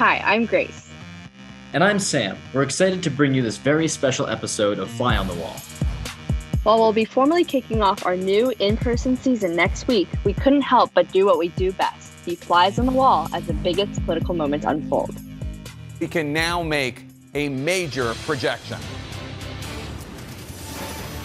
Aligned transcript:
Hi, 0.00 0.16
I'm 0.24 0.46
Grace. 0.46 0.88
And 1.74 1.84
I'm 1.84 1.98
Sam. 1.98 2.38
We're 2.54 2.62
excited 2.62 3.02
to 3.02 3.10
bring 3.10 3.34
you 3.34 3.42
this 3.42 3.58
very 3.58 3.86
special 3.86 4.26
episode 4.28 4.78
of 4.78 4.88
Fly 4.88 5.18
on 5.18 5.28
the 5.28 5.34
Wall. 5.34 5.54
While 6.62 6.78
we'll 6.78 6.94
be 6.94 7.04
formally 7.04 7.44
kicking 7.44 7.82
off 7.82 8.06
our 8.06 8.16
new 8.16 8.50
in 8.60 8.78
person 8.78 9.14
season 9.14 9.54
next 9.54 9.88
week, 9.88 10.08
we 10.24 10.32
couldn't 10.32 10.62
help 10.62 10.90
but 10.94 11.12
do 11.12 11.26
what 11.26 11.36
we 11.36 11.48
do 11.48 11.70
best 11.72 12.24
be 12.24 12.34
flies 12.34 12.78
on 12.78 12.86
the 12.86 12.92
wall 12.92 13.28
as 13.34 13.46
the 13.46 13.52
biggest 13.52 14.02
political 14.06 14.32
moments 14.32 14.64
unfold. 14.64 15.14
We 16.00 16.08
can 16.08 16.32
now 16.32 16.62
make 16.62 17.04
a 17.34 17.50
major 17.50 18.14
projection. 18.24 18.78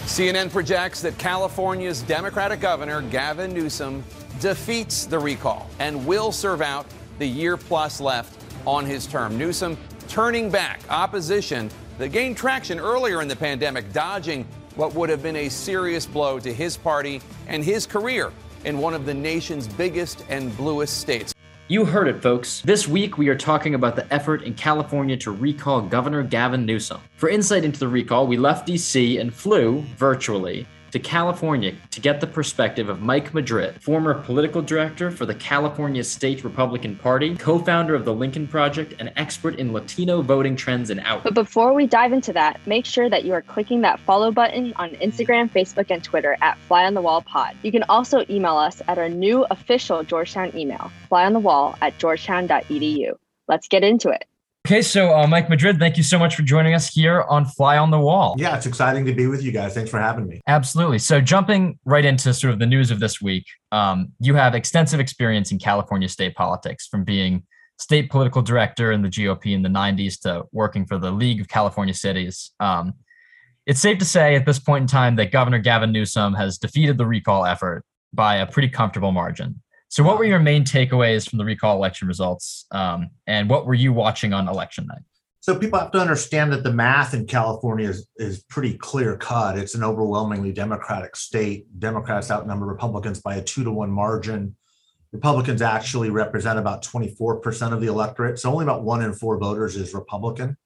CNN 0.04 0.52
projects 0.52 1.02
that 1.02 1.18
California's 1.18 2.02
Democratic 2.02 2.60
Governor 2.60 3.04
Gavin 3.04 3.54
Newsom 3.54 4.04
defeats 4.42 5.06
the 5.06 5.18
recall 5.18 5.70
and 5.80 6.06
will 6.06 6.34
serve 6.34 6.62
out 6.62 6.86
the 7.20 7.26
year 7.26 7.56
plus 7.56 8.02
left 8.02 8.42
on 8.66 8.86
his 8.86 9.08
term. 9.08 9.38
Newsom 9.38 9.78
turning 10.08 10.50
back 10.50 10.82
opposition 10.90 11.70
that 11.98 12.10
gained 12.10 12.38
traction 12.38 12.80
earlier 12.80 13.22
in 13.22 13.28
the 13.28 13.36
pandemic, 13.36 13.92
dodging 13.94 14.48
what 14.76 14.94
would 14.94 15.10
have 15.10 15.24
been 15.24 15.38
a 15.38 15.50
serious 15.50 16.06
blow 16.06 16.40
to 16.40 16.54
his 16.54 16.76
party 16.76 17.22
and 17.48 17.64
his 17.64 17.86
career 17.86 18.32
in 18.66 18.80
one 18.80 18.94
of 18.94 19.06
the 19.06 19.14
nation's 19.14 19.68
biggest 19.68 20.26
and 20.30 20.56
bluest 20.58 20.98
states. 20.98 21.34
You 21.68 21.84
heard 21.84 22.08
it, 22.08 22.22
folks. 22.22 22.62
This 22.62 22.88
week, 22.88 23.18
we 23.18 23.28
are 23.30 23.36
talking 23.36 23.74
about 23.74 23.96
the 23.96 24.14
effort 24.14 24.44
in 24.44 24.54
California 24.54 25.18
to 25.18 25.32
recall 25.32 25.82
Governor 25.82 26.22
Gavin 26.22 26.64
Newsom. 26.64 27.02
For 27.18 27.28
insight 27.28 27.66
into 27.66 27.80
the 27.80 27.88
recall, 27.88 28.28
we 28.28 28.38
left 28.38 28.68
DC 28.68 29.20
and 29.20 29.34
flew 29.34 29.82
virtually 29.98 30.68
to 30.96 31.00
California 31.00 31.76
to 31.92 32.00
get 32.00 32.22
the 32.22 32.28
perspective 32.28 32.88
of 32.88 33.02
Mike 33.02 33.34
Madrid, 33.34 33.84
former 33.84 34.14
political 34.14 34.62
director 34.62 35.12
for 35.12 35.26
the 35.26 35.36
California 35.36 36.02
State 36.02 36.46
Republican 36.46 36.96
Party, 36.96 37.36
co 37.36 37.60
founder 37.60 37.96
of 37.96 38.06
the 38.06 38.14
Lincoln 38.14 38.48
Project, 38.48 38.94
and 38.98 39.12
expert 39.18 39.56
in 39.56 39.74
Latino 39.74 40.22
voting 40.22 40.56
trends 40.56 40.90
and 40.90 41.02
out. 41.02 41.26
But 41.26 41.34
before 41.34 41.74
we 41.74 41.86
dive 41.86 42.14
into 42.14 42.32
that, 42.32 42.66
make 42.66 42.86
sure 42.86 43.10
that 43.10 43.26
you 43.26 43.34
are 43.34 43.42
clicking 43.42 43.82
that 43.82 44.00
follow 44.00 44.32
button 44.32 44.72
on 44.78 44.92
Instagram, 44.92 45.52
Facebook, 45.52 45.92
and 45.92 46.02
Twitter 46.02 46.38
at 46.42 46.58
Fly 46.60 46.86
on 46.86 46.94
the 46.94 47.02
Wall 47.02 47.22
Pod. 47.22 47.58
You 47.62 47.74
can 47.74 47.84
also 47.90 48.24
email 48.30 48.56
us 48.56 48.82
at 48.88 48.98
our 48.98 49.10
new 49.10 49.46
official 49.52 50.02
Georgetown 50.04 50.58
email, 50.58 50.94
flyonthewall 51.12 51.78
at 51.82 51.98
georgetown.edu. 51.98 53.18
Let's 53.50 53.68
get 53.68 53.84
into 53.84 54.12
it. 54.12 54.24
Okay, 54.66 54.82
so 54.82 55.16
uh, 55.16 55.28
Mike 55.28 55.48
Madrid, 55.48 55.78
thank 55.78 55.96
you 55.96 56.02
so 56.02 56.18
much 56.18 56.36
for 56.36 56.42
joining 56.42 56.74
us 56.74 56.92
here 56.92 57.22
on 57.30 57.46
Fly 57.46 57.78
on 57.78 57.92
the 57.92 58.00
Wall. 58.00 58.34
Yeah, 58.36 58.58
it's 58.58 58.66
exciting 58.66 59.06
to 59.06 59.14
be 59.14 59.28
with 59.28 59.44
you 59.44 59.52
guys. 59.52 59.76
Thanks 59.76 59.92
for 59.92 60.00
having 60.00 60.26
me. 60.26 60.42
Absolutely. 60.48 60.98
So, 60.98 61.22
jumping 61.22 61.78
right 61.86 62.04
into 62.04 62.34
sort 62.34 62.52
of 62.52 62.58
the 62.58 62.66
news 62.66 62.90
of 62.90 63.00
this 63.00 63.22
week, 63.22 63.46
um, 63.72 64.12
you 64.20 64.34
have 64.34 64.56
extensive 64.56 65.00
experience 65.00 65.52
in 65.52 65.60
California 65.60 66.10
state 66.10 66.34
politics 66.34 66.88
from 66.88 67.04
being 67.04 67.44
state 67.78 68.10
political 68.10 68.42
director 68.42 68.92
in 68.92 69.04
the 69.04 69.08
GOP 69.08 69.54
in 69.54 69.62
the 69.62 69.70
90s 69.70 70.20
to 70.22 70.46
working 70.52 70.88
for 70.88 70.98
the 70.98 71.12
League 71.12 71.42
of 71.42 71.48
California 71.48 71.94
Cities. 71.94 72.50
Um, 72.60 72.96
it's 73.68 73.80
safe 73.80 74.00
to 74.00 74.06
say 74.06 74.34
at 74.34 74.48
this 74.48 74.58
point 74.58 74.82
in 74.82 74.88
time 74.88 75.16
that 75.18 75.32
Governor 75.32 75.60
Gavin 75.60 75.92
Newsom 75.92 76.34
has 76.34 76.58
defeated 76.58 76.98
the 76.98 77.06
recall 77.06 77.46
effort 77.46 77.84
by 78.16 78.38
a 78.38 78.48
pretty 78.48 78.70
comfortable 78.70 79.12
margin. 79.12 79.62
So, 79.90 80.04
what 80.04 80.18
were 80.18 80.26
your 80.26 80.40
main 80.40 80.64
takeaways 80.64 81.30
from 81.30 81.38
the 81.38 81.46
recall 81.46 81.76
election 81.78 82.08
results, 82.08 82.66
um, 82.72 83.12
and 83.28 83.50
what 83.50 83.66
were 83.66 83.74
you 83.74 83.94
watching 83.94 84.34
on 84.34 84.48
election 84.48 84.88
night? 84.88 85.04
So, 85.42 85.58
people 85.58 85.80
have 85.80 85.92
to 85.92 86.00
understand 86.00 86.52
that 86.54 86.64
the 86.64 86.74
math 86.74 87.14
in 87.14 87.28
California 87.28 87.90
is, 87.90 88.08
is 88.18 88.44
pretty 88.44 88.78
clear 88.78 89.16
cut. 89.16 89.58
It's 89.58 89.76
an 89.76 89.84
overwhelmingly 89.84 90.52
Democratic 90.52 91.16
state. 91.16 91.68
Democrats 91.80 92.32
outnumber 92.32 92.66
Republicans 92.66 93.22
by 93.22 93.36
a 93.36 93.44
two 93.44 93.64
to 93.64 93.72
one 93.72 93.92
margin. 93.92 94.56
Republicans 95.12 95.62
actually 95.62 96.10
represent 96.10 96.60
about 96.60 96.84
24% 96.84 97.72
of 97.72 97.80
the 97.80 97.88
electorate. 97.88 98.40
So, 98.40 98.52
only 98.52 98.66
about 98.66 98.84
one 98.84 99.04
in 99.04 99.14
four 99.14 99.38
voters 99.38 99.76
is 99.76 99.94
Republican. 99.94 100.58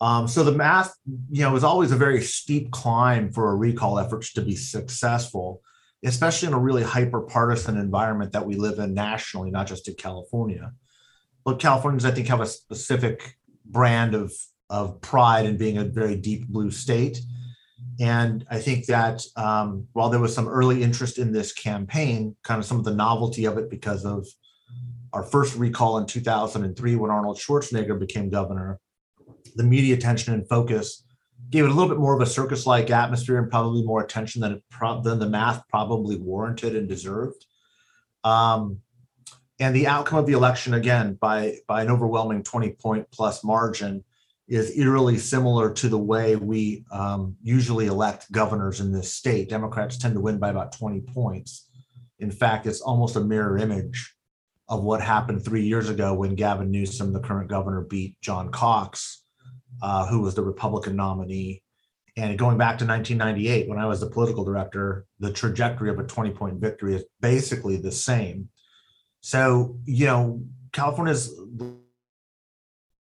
Um, 0.00 0.26
so, 0.26 0.42
the 0.42 0.52
math, 0.52 0.92
you 1.30 1.42
know, 1.42 1.54
is 1.54 1.62
always 1.62 1.92
a 1.92 1.96
very 1.96 2.20
steep 2.22 2.72
climb 2.72 3.32
for 3.32 3.52
a 3.52 3.54
recall 3.54 4.00
effort 4.00 4.22
to 4.34 4.42
be 4.42 4.56
successful 4.56 5.62
especially 6.04 6.48
in 6.48 6.54
a 6.54 6.58
really 6.58 6.82
hyper 6.82 7.20
partisan 7.20 7.76
environment 7.76 8.32
that 8.32 8.46
we 8.46 8.56
live 8.56 8.78
in 8.78 8.94
nationally, 8.94 9.50
not 9.50 9.66
just 9.66 9.88
in 9.88 9.94
California. 9.94 10.72
But 11.44 11.60
Californians, 11.60 12.04
I 12.04 12.10
think, 12.10 12.28
have 12.28 12.40
a 12.40 12.46
specific 12.46 13.36
brand 13.64 14.14
of, 14.14 14.32
of 14.68 15.00
pride 15.00 15.46
in 15.46 15.56
being 15.56 15.78
a 15.78 15.84
very 15.84 16.16
deep 16.16 16.48
blue 16.48 16.70
state. 16.70 17.20
And 18.00 18.44
I 18.50 18.58
think 18.58 18.86
that 18.86 19.22
um, 19.36 19.86
while 19.92 20.08
there 20.08 20.20
was 20.20 20.34
some 20.34 20.48
early 20.48 20.82
interest 20.82 21.18
in 21.18 21.32
this 21.32 21.52
campaign, 21.52 22.36
kind 22.42 22.58
of 22.58 22.64
some 22.64 22.78
of 22.78 22.84
the 22.84 22.94
novelty 22.94 23.44
of 23.44 23.58
it 23.58 23.70
because 23.70 24.04
of 24.04 24.26
our 25.12 25.22
first 25.22 25.56
recall 25.56 25.98
in 25.98 26.06
2003 26.06 26.96
when 26.96 27.10
Arnold 27.10 27.38
Schwarzenegger 27.38 27.98
became 27.98 28.30
governor, 28.30 28.80
the 29.56 29.62
media 29.62 29.94
attention 29.94 30.32
and 30.32 30.48
focus 30.48 31.01
gave 31.52 31.64
it 31.64 31.70
a 31.70 31.74
little 31.74 31.90
bit 31.90 32.00
more 32.00 32.14
of 32.14 32.22
a 32.22 32.26
circus-like 32.26 32.90
atmosphere 32.90 33.38
and 33.38 33.50
probably 33.50 33.84
more 33.84 34.02
attention 34.02 34.40
than 34.40 34.52
it 34.52 34.62
pro- 34.70 35.02
than 35.02 35.18
the 35.18 35.28
math 35.28 35.62
probably 35.68 36.16
warranted 36.16 36.74
and 36.74 36.88
deserved. 36.88 37.44
Um, 38.24 38.78
and 39.60 39.76
the 39.76 39.86
outcome 39.86 40.18
of 40.18 40.26
the 40.26 40.32
election, 40.32 40.74
again, 40.74 41.18
by 41.20 41.58
by 41.68 41.82
an 41.82 41.90
overwhelming 41.90 42.42
20 42.42 42.70
point 42.72 43.06
plus 43.12 43.44
margin, 43.44 44.02
is 44.48 44.76
eerily 44.76 45.18
similar 45.18 45.72
to 45.74 45.88
the 45.90 45.98
way 45.98 46.36
we 46.36 46.84
um, 46.90 47.36
usually 47.42 47.86
elect 47.86 48.32
governors 48.32 48.80
in 48.80 48.90
this 48.90 49.12
state. 49.12 49.50
Democrats 49.50 49.98
tend 49.98 50.14
to 50.14 50.20
win 50.20 50.38
by 50.38 50.48
about 50.48 50.72
20 50.72 51.02
points. 51.02 51.68
In 52.18 52.30
fact, 52.30 52.66
it's 52.66 52.80
almost 52.80 53.16
a 53.16 53.20
mirror 53.20 53.58
image 53.58 54.14
of 54.68 54.82
what 54.82 55.02
happened 55.02 55.44
three 55.44 55.64
years 55.64 55.90
ago 55.90 56.14
when 56.14 56.34
Gavin 56.34 56.70
Newsom, 56.70 57.12
the 57.12 57.20
current 57.20 57.50
governor, 57.50 57.82
beat 57.82 58.18
John 58.22 58.50
Cox 58.50 59.21
uh, 59.82 60.06
who 60.06 60.20
was 60.20 60.34
the 60.34 60.42
Republican 60.42 60.96
nominee. 60.96 61.62
And 62.16 62.38
going 62.38 62.56
back 62.56 62.78
to 62.78 62.86
1998, 62.86 63.68
when 63.68 63.78
I 63.78 63.86
was 63.86 64.00
the 64.00 64.06
political 64.06 64.44
director, 64.44 65.06
the 65.18 65.32
trajectory 65.32 65.90
of 65.90 65.98
a 65.98 66.04
20 66.04 66.30
point 66.30 66.60
victory 66.60 66.94
is 66.94 67.04
basically 67.20 67.76
the 67.76 67.92
same. 67.92 68.48
So, 69.20 69.76
you 69.84 70.06
know, 70.06 70.42
California's 70.72 71.34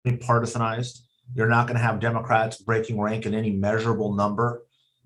partisanized. 0.06 1.00
You're 1.34 1.48
not 1.48 1.66
going 1.66 1.76
to 1.76 1.82
have 1.82 2.00
Democrats 2.00 2.58
breaking 2.58 3.00
rank 3.00 3.26
in 3.26 3.34
any 3.34 3.50
measurable 3.50 4.14
number 4.14 4.64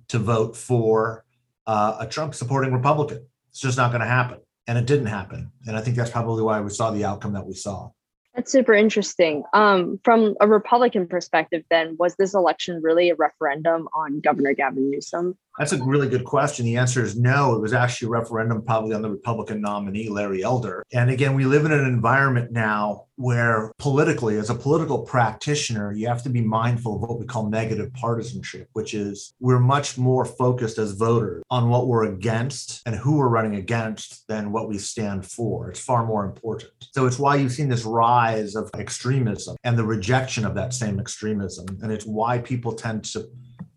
to 0.08 0.18
vote 0.18 0.56
for 0.56 1.24
uh, 1.66 1.96
a 2.00 2.06
Trump 2.06 2.34
supporting 2.34 2.72
Republican. 2.72 3.26
It's 3.50 3.60
just 3.60 3.76
not 3.76 3.90
going 3.90 4.00
to 4.00 4.06
happen. 4.06 4.40
And 4.66 4.78
it 4.78 4.86
didn't 4.86 5.06
happen. 5.06 5.52
And 5.66 5.76
I 5.76 5.80
think 5.80 5.96
that's 5.96 6.10
probably 6.10 6.42
why 6.42 6.60
we 6.60 6.70
saw 6.70 6.90
the 6.90 7.04
outcome 7.04 7.34
that 7.34 7.46
we 7.46 7.54
saw. 7.54 7.90
That's 8.34 8.50
super 8.50 8.74
interesting. 8.74 9.44
Um, 9.52 10.00
from 10.02 10.34
a 10.40 10.48
Republican 10.48 11.06
perspective, 11.06 11.62
then, 11.70 11.96
was 11.98 12.16
this 12.16 12.34
election 12.34 12.82
really 12.82 13.10
a 13.10 13.14
referendum 13.14 13.88
on 13.94 14.20
Governor 14.20 14.54
Gavin 14.54 14.90
Newsom? 14.90 15.38
That's 15.58 15.72
a 15.72 15.82
really 15.84 16.08
good 16.08 16.24
question. 16.24 16.66
The 16.66 16.76
answer 16.76 17.02
is 17.02 17.16
no. 17.16 17.54
It 17.54 17.60
was 17.60 17.72
actually 17.72 18.06
a 18.06 18.10
referendum 18.10 18.62
probably 18.62 18.94
on 18.94 19.02
the 19.02 19.10
Republican 19.10 19.60
nominee, 19.60 20.08
Larry 20.08 20.42
Elder. 20.42 20.82
And 20.92 21.10
again, 21.10 21.34
we 21.34 21.44
live 21.44 21.64
in 21.64 21.72
an 21.72 21.86
environment 21.86 22.50
now 22.50 23.06
where 23.16 23.72
politically, 23.78 24.36
as 24.36 24.50
a 24.50 24.54
political 24.54 25.02
practitioner, 25.02 25.92
you 25.92 26.08
have 26.08 26.24
to 26.24 26.28
be 26.28 26.40
mindful 26.40 26.96
of 26.96 27.02
what 27.02 27.20
we 27.20 27.26
call 27.26 27.48
negative 27.48 27.92
partisanship, 27.94 28.68
which 28.72 28.94
is 28.94 29.34
we're 29.38 29.60
much 29.60 29.96
more 29.96 30.24
focused 30.24 30.78
as 30.78 30.92
voters 30.92 31.44
on 31.50 31.68
what 31.68 31.86
we're 31.86 32.06
against 32.12 32.82
and 32.86 32.96
who 32.96 33.16
we're 33.16 33.28
running 33.28 33.54
against 33.54 34.26
than 34.26 34.50
what 34.50 34.68
we 34.68 34.78
stand 34.78 35.24
for. 35.24 35.70
It's 35.70 35.78
far 35.78 36.04
more 36.04 36.24
important. 36.24 36.72
So 36.92 37.06
it's 37.06 37.20
why 37.20 37.36
you've 37.36 37.52
seen 37.52 37.68
this 37.68 37.84
rise 37.84 38.56
of 38.56 38.68
extremism 38.76 39.56
and 39.62 39.78
the 39.78 39.84
rejection 39.84 40.44
of 40.44 40.56
that 40.56 40.74
same 40.74 40.98
extremism. 40.98 41.66
And 41.82 41.92
it's 41.92 42.06
why 42.06 42.38
people 42.38 42.72
tend 42.72 43.04
to 43.04 43.28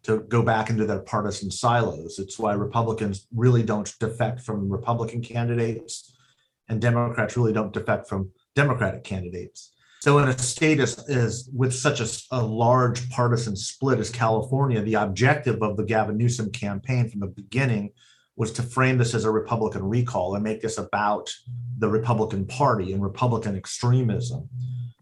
to 0.07 0.19
go 0.21 0.41
back 0.41 0.69
into 0.69 0.85
their 0.85 0.99
partisan 0.99 1.51
silos. 1.51 2.17
It's 2.17 2.39
why 2.39 2.53
mm-hmm. 2.53 2.63
Republicans 2.63 3.27
really 3.35 3.63
don't 3.63 3.93
defect 3.99 4.41
from 4.41 4.69
Republican 4.69 5.21
candidates 5.21 6.15
and 6.69 6.81
Democrats 6.81 7.37
really 7.37 7.53
don't 7.53 7.73
defect 7.73 8.09
from 8.09 8.31
Democratic 8.55 9.03
candidates. 9.03 9.71
So, 9.99 10.19
in 10.19 10.29
a 10.29 10.37
state 10.37 10.79
as, 10.79 11.09
as 11.09 11.49
with 11.53 11.73
such 11.73 11.99
a, 11.99 12.07
a, 12.31 12.41
large 12.41 13.09
partisan 13.09 13.55
split 13.55 13.99
as 13.99 14.09
California, 14.09 14.81
the 14.81 14.93
objective 14.93 15.61
of 15.61 15.75
the 15.75 15.83
Gavin 15.83 16.17
Newsom 16.17 16.51
campaign 16.51 17.09
from 17.09 17.21
the 17.21 17.27
beginning 17.27 17.91
was 18.35 18.51
to 18.53 18.63
frame 18.63 18.99
this 18.99 19.15
as 19.15 19.25
a 19.25 19.31
Republican 19.31 19.83
recall 19.83 20.35
and 20.35 20.43
make 20.43 20.61
this 20.61 20.77
about 20.77 21.29
the 21.79 21.89
Republican 21.89 22.45
Party 22.45 22.93
and 22.93 23.01
Republican 23.01 23.55
extremism. 23.55 24.47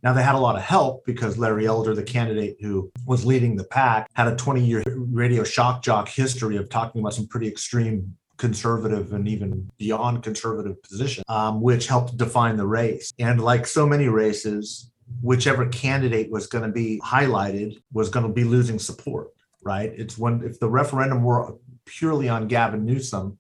Now, 0.06 0.13
they 0.13 0.22
had 0.22 0.36
a 0.36 0.40
lot 0.40 0.56
of 0.56 0.62
help 0.62 1.04
because 1.04 1.40
Larry 1.40 1.66
Elder, 1.66 1.96
the 1.96 2.04
candidate 2.04 2.57
who 2.62 2.92
was 3.07 3.25
leading 3.25 3.56
the 3.56 3.63
pack, 3.63 4.07
had 4.13 4.28
a 4.28 4.36
20 4.36 4.63
year 4.63 4.84
radio 4.86 5.44
shock 5.44 5.81
jock 5.81 6.07
history 6.07 6.57
of 6.57 6.69
talking 6.69 7.02
about 7.02 7.16
some 7.16 7.25
pretty 7.25 7.48
extreme 7.48 8.16
conservative 8.38 9.13
and 9.13 9.28
even 9.28 9.68
beyond 9.80 10.22
conservative 10.22 10.80
position, 10.84 11.24
um, 11.28 11.60
which 11.60 11.88
helped 11.88 12.16
define 12.18 12.56
the 12.56 12.68
race. 12.68 13.12
And 13.18 13.42
like 13.42 13.66
so 13.66 13.88
many 13.88 14.07
races, 14.07 14.92
whichever 15.24 15.66
candidate 15.69 16.30
was 16.30 16.46
going 16.46 16.66
to 16.66 16.72
be 16.72 17.01
highlighted 17.04 17.81
was 17.92 18.10
going 18.10 18.28
to 18.28 18.31
be 18.31 18.44
losing 18.44 18.78
support, 18.78 19.30
right? 19.63 19.92
It's 19.96 20.19
when 20.19 20.44
if 20.44 20.60
the 20.60 20.69
referendum 20.69 21.24
were 21.24 21.56
purely 21.86 22.30
on 22.30 22.48
Gavin 22.48 22.86
Newsom, 22.86 23.40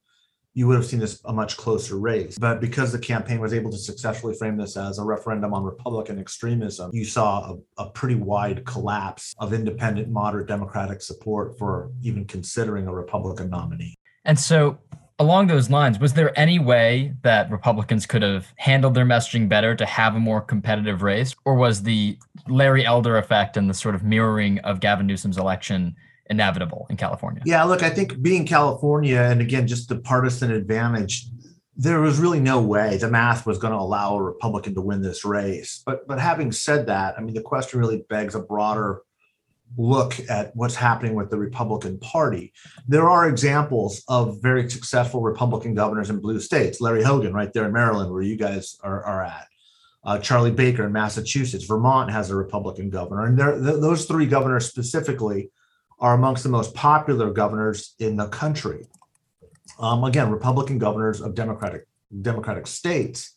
you 0.55 0.67
would 0.67 0.75
have 0.75 0.85
seen 0.85 0.99
this 0.99 1.19
a 1.25 1.33
much 1.33 1.57
closer 1.57 1.99
race. 1.99 2.37
But 2.39 2.61
because 2.61 2.91
the 2.91 2.97
campaign 2.97 3.39
was 3.39 3.53
able 3.53 3.69
to 3.71 3.77
successfully 3.77 4.33
frame 4.33 4.55
this 4.55 4.77
as 4.77 4.97
a 4.97 5.03
referendum 5.03 5.53
on 5.53 5.63
Republican 5.63 6.17
extremism, 6.17 6.91
you 6.93 7.03
saw 7.03 7.55
a, 7.77 7.83
a, 7.83 7.89
pretty 7.89 8.15
wide 8.15 8.65
collapse 8.65 9.35
of 9.37 9.53
independent, 9.53 10.09
moderate 10.09 10.47
Democratic 10.47 11.01
support 11.01 11.57
for 11.59 11.91
even 12.01 12.25
considering 12.25 12.87
a 12.87 12.93
Republican 12.93 13.49
nominee. 13.49 13.95
And 14.23 14.39
so, 14.39 14.79
along 15.19 15.47
those 15.47 15.69
lines, 15.69 15.99
was 15.99 16.13
there 16.13 16.37
any 16.39 16.57
way 16.57 17.13
that 17.21 17.51
Republicans 17.51 18.05
could 18.05 18.21
have 18.21 18.47
handled 18.57 18.93
their 18.93 19.05
messaging 19.05 19.49
better 19.49 19.75
to 19.75 19.85
have 19.85 20.15
a 20.15 20.19
more 20.19 20.39
competitive 20.39 21.01
race? 21.01 21.35
Or 21.43 21.55
was 21.55 21.83
the 21.83 22.17
Larry 22.47 22.85
Elder 22.85 23.17
effect 23.17 23.57
and 23.57 23.69
the 23.69 23.73
sort 23.73 23.93
of 23.93 24.03
mirroring 24.03 24.59
of 24.59 24.79
Gavin 24.79 25.05
Newsom's 25.05 25.37
election? 25.37 25.95
Inevitable 26.27 26.87
in 26.89 26.97
California. 26.97 27.41
Yeah, 27.45 27.63
look, 27.63 27.83
I 27.83 27.89
think 27.89 28.21
being 28.21 28.45
California 28.45 29.19
and 29.19 29.41
again 29.41 29.67
just 29.67 29.89
the 29.89 29.97
partisan 29.97 30.51
advantage, 30.51 31.27
there 31.75 31.99
was 31.99 32.19
really 32.19 32.39
no 32.39 32.61
way 32.61 32.97
the 32.97 33.09
math 33.09 33.45
was 33.45 33.57
going 33.57 33.73
to 33.73 33.79
allow 33.79 34.15
a 34.15 34.23
Republican 34.23 34.73
to 34.75 34.81
win 34.81 35.01
this 35.01 35.25
race. 35.25 35.81
But 35.85 36.07
but 36.07 36.19
having 36.19 36.51
said 36.51 36.87
that, 36.87 37.15
I 37.17 37.21
mean 37.21 37.35
the 37.35 37.41
question 37.41 37.79
really 37.79 38.05
begs 38.09 38.35
a 38.35 38.39
broader 38.39 39.01
look 39.77 40.13
at 40.29 40.55
what's 40.55 40.75
happening 40.75 41.15
with 41.15 41.29
the 41.29 41.37
Republican 41.37 41.99
Party. 41.99 42.53
There 42.87 43.09
are 43.09 43.27
examples 43.27 44.03
of 44.07 44.41
very 44.41 44.69
successful 44.69 45.21
Republican 45.21 45.73
governors 45.73 46.09
in 46.09 46.19
blue 46.19 46.39
states. 46.39 46.79
Larry 46.79 47.03
Hogan, 47.03 47.33
right 47.33 47.51
there 47.51 47.65
in 47.65 47.73
Maryland, 47.73 48.11
where 48.11 48.21
you 48.21 48.37
guys 48.37 48.77
are, 48.83 49.03
are 49.03 49.23
at. 49.23 49.47
Uh, 50.03 50.19
Charlie 50.19 50.51
Baker 50.51 50.85
in 50.85 50.93
Massachusetts. 50.93 51.65
Vermont 51.65 52.11
has 52.11 52.29
a 52.29 52.35
Republican 52.35 52.89
governor. 52.89 53.25
And 53.25 53.37
th- 53.37 53.81
those 53.81 54.05
three 54.05 54.27
governors 54.27 54.67
specifically 54.67 55.49
are 55.99 56.13
amongst 56.13 56.43
the 56.43 56.49
most 56.49 56.73
popular 56.73 57.31
governors 57.31 57.95
in 57.99 58.17
the 58.17 58.27
country. 58.27 58.85
Um, 59.79 60.03
again, 60.03 60.29
Republican 60.31 60.77
governors 60.77 61.21
of 61.21 61.35
Democratic 61.35 61.87
Democratic 62.21 62.67
states. 62.67 63.35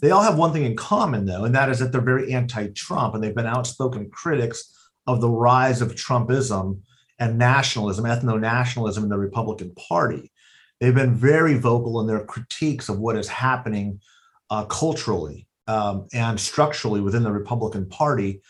They 0.00 0.10
all 0.10 0.22
have 0.22 0.36
one 0.36 0.52
thing 0.52 0.64
in 0.64 0.76
common, 0.76 1.26
though, 1.26 1.44
and 1.44 1.54
that 1.54 1.68
is 1.68 1.78
that 1.78 1.92
they're 1.92 2.00
very 2.00 2.32
anti-Trump, 2.32 3.14
and 3.14 3.22
they've 3.22 3.34
been 3.34 3.46
outspoken 3.46 4.10
critics 4.10 4.74
of 5.06 5.20
the 5.20 5.28
rise 5.28 5.80
of 5.82 5.94
Trumpism 5.94 6.80
and 7.18 7.38
nationalism, 7.38 8.06
ethno-nationalism 8.06 9.04
in 9.04 9.10
the 9.10 9.18
Republican 9.18 9.74
Party. 9.74 10.32
They've 10.80 10.94
been 10.94 11.14
very 11.14 11.58
vocal 11.58 12.00
in 12.00 12.06
their 12.06 12.24
critiques 12.24 12.88
of 12.88 12.98
what 12.98 13.16
is 13.16 13.28
happening 13.28 14.00
uh, 14.48 14.64
culturally 14.64 15.46
um, 15.66 16.08
and 16.12 16.40
structurally 16.40 17.00
within 17.00 17.22
the 17.22 17.32
Republican 17.32 17.86
Party 17.86 18.40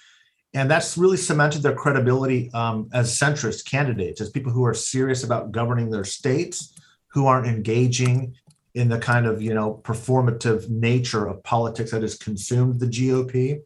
and 0.52 0.70
that's 0.70 0.98
really 0.98 1.16
cemented 1.16 1.62
their 1.62 1.74
credibility 1.74 2.50
um, 2.52 2.88
as 2.92 3.16
centrist 3.16 3.64
candidates, 3.66 4.20
as 4.20 4.30
people 4.30 4.50
who 4.50 4.64
are 4.64 4.74
serious 4.74 5.22
about 5.22 5.52
governing 5.52 5.90
their 5.90 6.04
states, 6.04 6.74
who 7.08 7.26
aren't 7.26 7.46
engaging 7.46 8.34
in 8.74 8.88
the 8.88 8.98
kind 8.98 9.26
of 9.26 9.42
you 9.42 9.54
know 9.54 9.80
performative 9.84 10.68
nature 10.68 11.26
of 11.26 11.42
politics 11.44 11.92
that 11.92 12.02
has 12.02 12.16
consumed 12.16 12.80
the 12.80 12.86
GOP. 12.86 13.60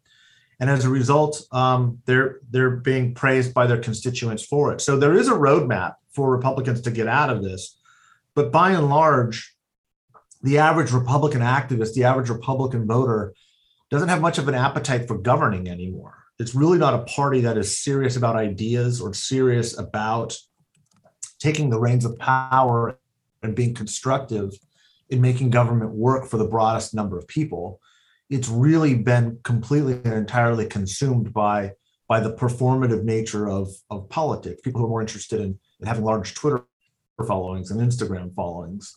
And 0.61 0.71
as 0.71 0.85
a 0.85 0.91
result, 0.91 1.47
um, 1.53 2.01
they're 2.05 2.41
they're 2.51 2.77
being 2.77 3.15
praised 3.15 3.55
by 3.55 3.67
their 3.67 3.81
constituents 3.81 4.45
for 4.45 4.73
it. 4.73 4.81
So 4.81 4.99
there 4.99 5.15
is 5.15 5.29
a 5.29 5.33
roadmap 5.33 5.95
for 6.11 6.31
Republicans 6.31 6.83
to 6.83 6.91
get 6.91 7.09
out 7.09 7.31
of 7.31 7.43
this, 7.43 7.79
but 8.35 8.53
by 8.53 8.73
and 8.73 8.89
large, 8.89 9.55
the 10.43 10.59
average 10.59 10.93
Republican 10.93 11.41
activist, 11.41 11.95
the 11.95 12.05
average 12.05 12.29
Republican 12.29 12.87
voter, 12.87 13.35
doesn't 13.91 14.11
have 14.11 14.21
much 14.21 14.39
of 14.39 14.49
an 14.49 14.55
appetite 14.55 15.09
for 15.09 15.17
governing 15.17 15.69
anymore 15.69 16.24
it's 16.39 16.55
really 16.55 16.79
not 16.79 16.95
a 16.95 17.05
party 17.05 17.41
that 17.43 17.57
is 17.57 17.79
serious 17.79 18.17
about 18.17 18.37
ideas 18.37 19.01
or 19.01 19.15
serious 19.15 19.79
about 19.79 20.37
taking 21.39 21.71
the 21.71 21.79
reins 21.79 22.05
of 22.05 22.19
power 22.19 22.99
and 23.43 23.55
being 23.55 23.75
constructive 23.75 24.51
in 25.11 25.21
making 25.21 25.51
government 25.51 25.93
work 25.93 26.27
for 26.27 26.39
the 26.39 26.49
broadest 26.49 26.95
number 26.95 27.19
of 27.19 27.29
people. 27.29 27.81
It's 28.31 28.49
really 28.49 28.95
been 28.95 29.39
completely 29.45 29.95
and 30.05 30.15
entirely 30.15 30.67
consumed 30.67 31.33
by 31.33 31.73
by 32.09 32.21
the 32.21 32.35
performative 32.35 33.05
nature 33.05 33.49
of 33.49 33.69
of 33.91 34.09
politics. 34.09 34.61
People 34.63 34.81
who 34.81 34.87
are 34.87 34.91
more 34.91 35.01
interested 35.01 35.41
in, 35.41 35.59
in 35.81 35.87
having 35.87 36.05
large 36.05 36.35
twitter 36.35 36.65
followings 37.27 37.71
and 37.71 37.81
instagram 37.81 38.35
followings. 38.35 38.97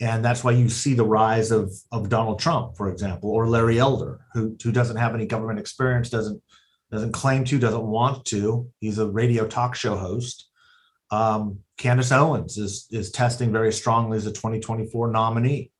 And 0.00 0.24
that's 0.24 0.42
why 0.42 0.52
you 0.52 0.70
see 0.70 0.94
the 0.94 1.04
rise 1.04 1.50
of 1.50 1.70
of 1.92 2.08
donald 2.08 2.38
trump 2.38 2.76
for 2.76 2.88
example 2.88 3.30
or 3.30 3.46
larry 3.46 3.78
elder 3.78 4.20
who 4.32 4.56
who 4.62 4.72
doesn't 4.72 4.96
have 4.96 5.14
any 5.14 5.26
government 5.26 5.58
experience 5.58 6.08
doesn't 6.08 6.40
doesn't 6.90 7.12
claim 7.12 7.44
to, 7.44 7.58
doesn't 7.58 7.82
want 7.82 8.24
to. 8.26 8.68
He's 8.80 8.98
a 8.98 9.08
radio 9.08 9.46
talk 9.46 9.74
show 9.74 9.96
host. 9.96 10.48
Um, 11.10 11.60
Candace 11.76 12.12
Owens 12.12 12.56
is 12.56 12.86
is 12.90 13.10
testing 13.10 13.52
very 13.52 13.72
strongly 13.72 14.16
as 14.16 14.26
a 14.26 14.32
2024 14.32 15.10
nominee. 15.10 15.70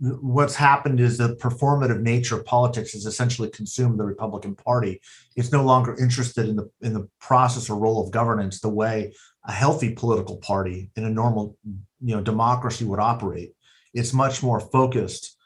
What's 0.00 0.54
happened 0.54 1.00
is 1.00 1.18
the 1.18 1.36
performative 1.36 2.00
nature 2.00 2.38
of 2.38 2.44
politics 2.44 2.92
has 2.92 3.04
essentially 3.04 3.50
consumed 3.50 3.98
the 3.98 4.04
Republican 4.04 4.54
Party. 4.54 5.00
It's 5.36 5.52
no 5.52 5.64
longer 5.64 5.96
interested 6.00 6.48
in 6.48 6.56
the 6.56 6.70
in 6.80 6.92
the 6.92 7.08
process 7.20 7.68
or 7.68 7.78
role 7.78 8.04
of 8.04 8.12
governance 8.12 8.60
the 8.60 8.68
way 8.68 9.12
a 9.46 9.52
healthy 9.52 9.94
political 9.94 10.36
party 10.36 10.90
in 10.96 11.04
a 11.04 11.10
normal 11.10 11.56
you 12.00 12.14
know 12.14 12.22
democracy 12.22 12.84
would 12.84 13.00
operate. 13.00 13.52
It's 13.94 14.12
much 14.12 14.42
more 14.42 14.60
focused 14.60 15.36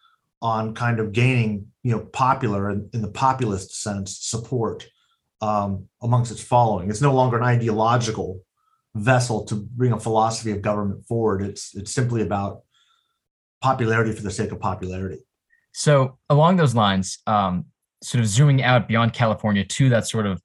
on 0.43 0.75
kind 0.75 1.01
of 1.01 1.13
gaining, 1.13 1.69
you 1.83 1.93
know, 1.93 2.01
popular 2.01 2.71
in, 2.71 2.89
in 2.93 3.03
the 3.03 3.09
populist 3.09 3.83
sense 3.83 4.19
support 4.21 4.87
um, 5.41 5.89
amongst 6.01 6.31
its 6.31 6.43
following. 6.43 6.89
It's 6.89 7.01
no 7.01 7.13
longer 7.13 7.37
an 7.37 7.45
ideological 7.45 8.41
vessel 8.95 9.45
to 9.47 9.55
bring 9.55 9.93
a 9.93 9.99
philosophy 9.99 10.53
of 10.53 10.63
government 10.63 11.05
forward. 11.07 11.43
It's 11.43 11.75
it's 11.75 11.93
simply 11.93 12.23
about 12.23 12.63
popularity 13.61 14.13
for 14.13 14.23
the 14.23 14.31
sake 14.31 14.53
of 14.53 14.61
popularity. 14.61 15.21
So 15.73 16.19
along 16.29 16.57
those 16.57 16.75
lines, 16.75 17.19
um, 17.27 17.67
sort 18.03 18.21
of 18.21 18.29
zooming 18.29 18.63
out 18.63 18.89
beyond 18.89 19.13
California 19.13 19.65
to 19.65 19.89
that 19.89 20.07
sort 20.07 20.27
of 20.27 20.43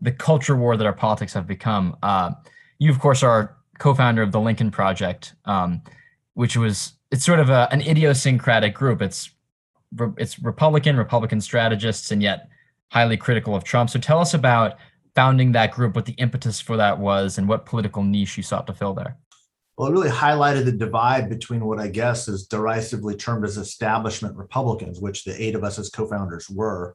the 0.00 0.12
culture 0.12 0.56
war 0.56 0.76
that 0.76 0.86
our 0.86 0.92
politics 0.92 1.34
have 1.34 1.46
become. 1.46 1.96
Uh, 2.02 2.32
you, 2.78 2.90
of 2.90 2.98
course, 2.98 3.22
are 3.22 3.56
co-founder 3.78 4.22
of 4.22 4.32
the 4.32 4.40
Lincoln 4.40 4.70
Project, 4.70 5.34
um, 5.44 5.82
which 6.34 6.56
was 6.56 6.94
it's 7.10 7.24
sort 7.24 7.40
of 7.40 7.50
a, 7.50 7.68
an 7.70 7.80
idiosyncratic 7.80 8.74
group. 8.74 9.02
It's 9.02 9.30
it's 10.18 10.38
Republican, 10.38 10.96
Republican 10.96 11.40
strategists, 11.40 12.10
and 12.10 12.22
yet 12.22 12.48
highly 12.88 13.16
critical 13.16 13.54
of 13.54 13.64
Trump. 13.64 13.90
So 13.90 13.98
tell 13.98 14.18
us 14.18 14.34
about 14.34 14.76
founding 15.14 15.52
that 15.52 15.72
group, 15.72 15.94
what 15.94 16.06
the 16.06 16.12
impetus 16.14 16.60
for 16.60 16.76
that 16.76 16.98
was, 16.98 17.38
and 17.38 17.48
what 17.48 17.66
political 17.66 18.02
niche 18.02 18.36
you 18.36 18.42
sought 18.42 18.66
to 18.66 18.72
fill 18.72 18.94
there. 18.94 19.16
Well, 19.76 19.88
it 19.88 19.92
really 19.92 20.10
highlighted 20.10 20.66
the 20.66 20.72
divide 20.72 21.28
between 21.28 21.64
what 21.64 21.80
I 21.80 21.88
guess 21.88 22.28
is 22.28 22.46
derisively 22.46 23.16
termed 23.16 23.44
as 23.44 23.56
establishment 23.56 24.36
Republicans, 24.36 25.00
which 25.00 25.24
the 25.24 25.42
eight 25.42 25.54
of 25.54 25.64
us 25.64 25.78
as 25.78 25.88
co-founders 25.88 26.50
were, 26.50 26.94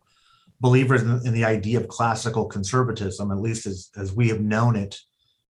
believers 0.61 1.01
in, 1.01 1.25
in 1.25 1.33
the 1.33 1.45
idea 1.45 1.79
of 1.79 1.87
classical 1.87 2.45
conservatism, 2.45 3.31
at 3.31 3.41
least 3.41 3.65
as, 3.65 3.89
as 3.97 4.13
we 4.13 4.29
have 4.29 4.41
known 4.41 4.75
it 4.75 4.99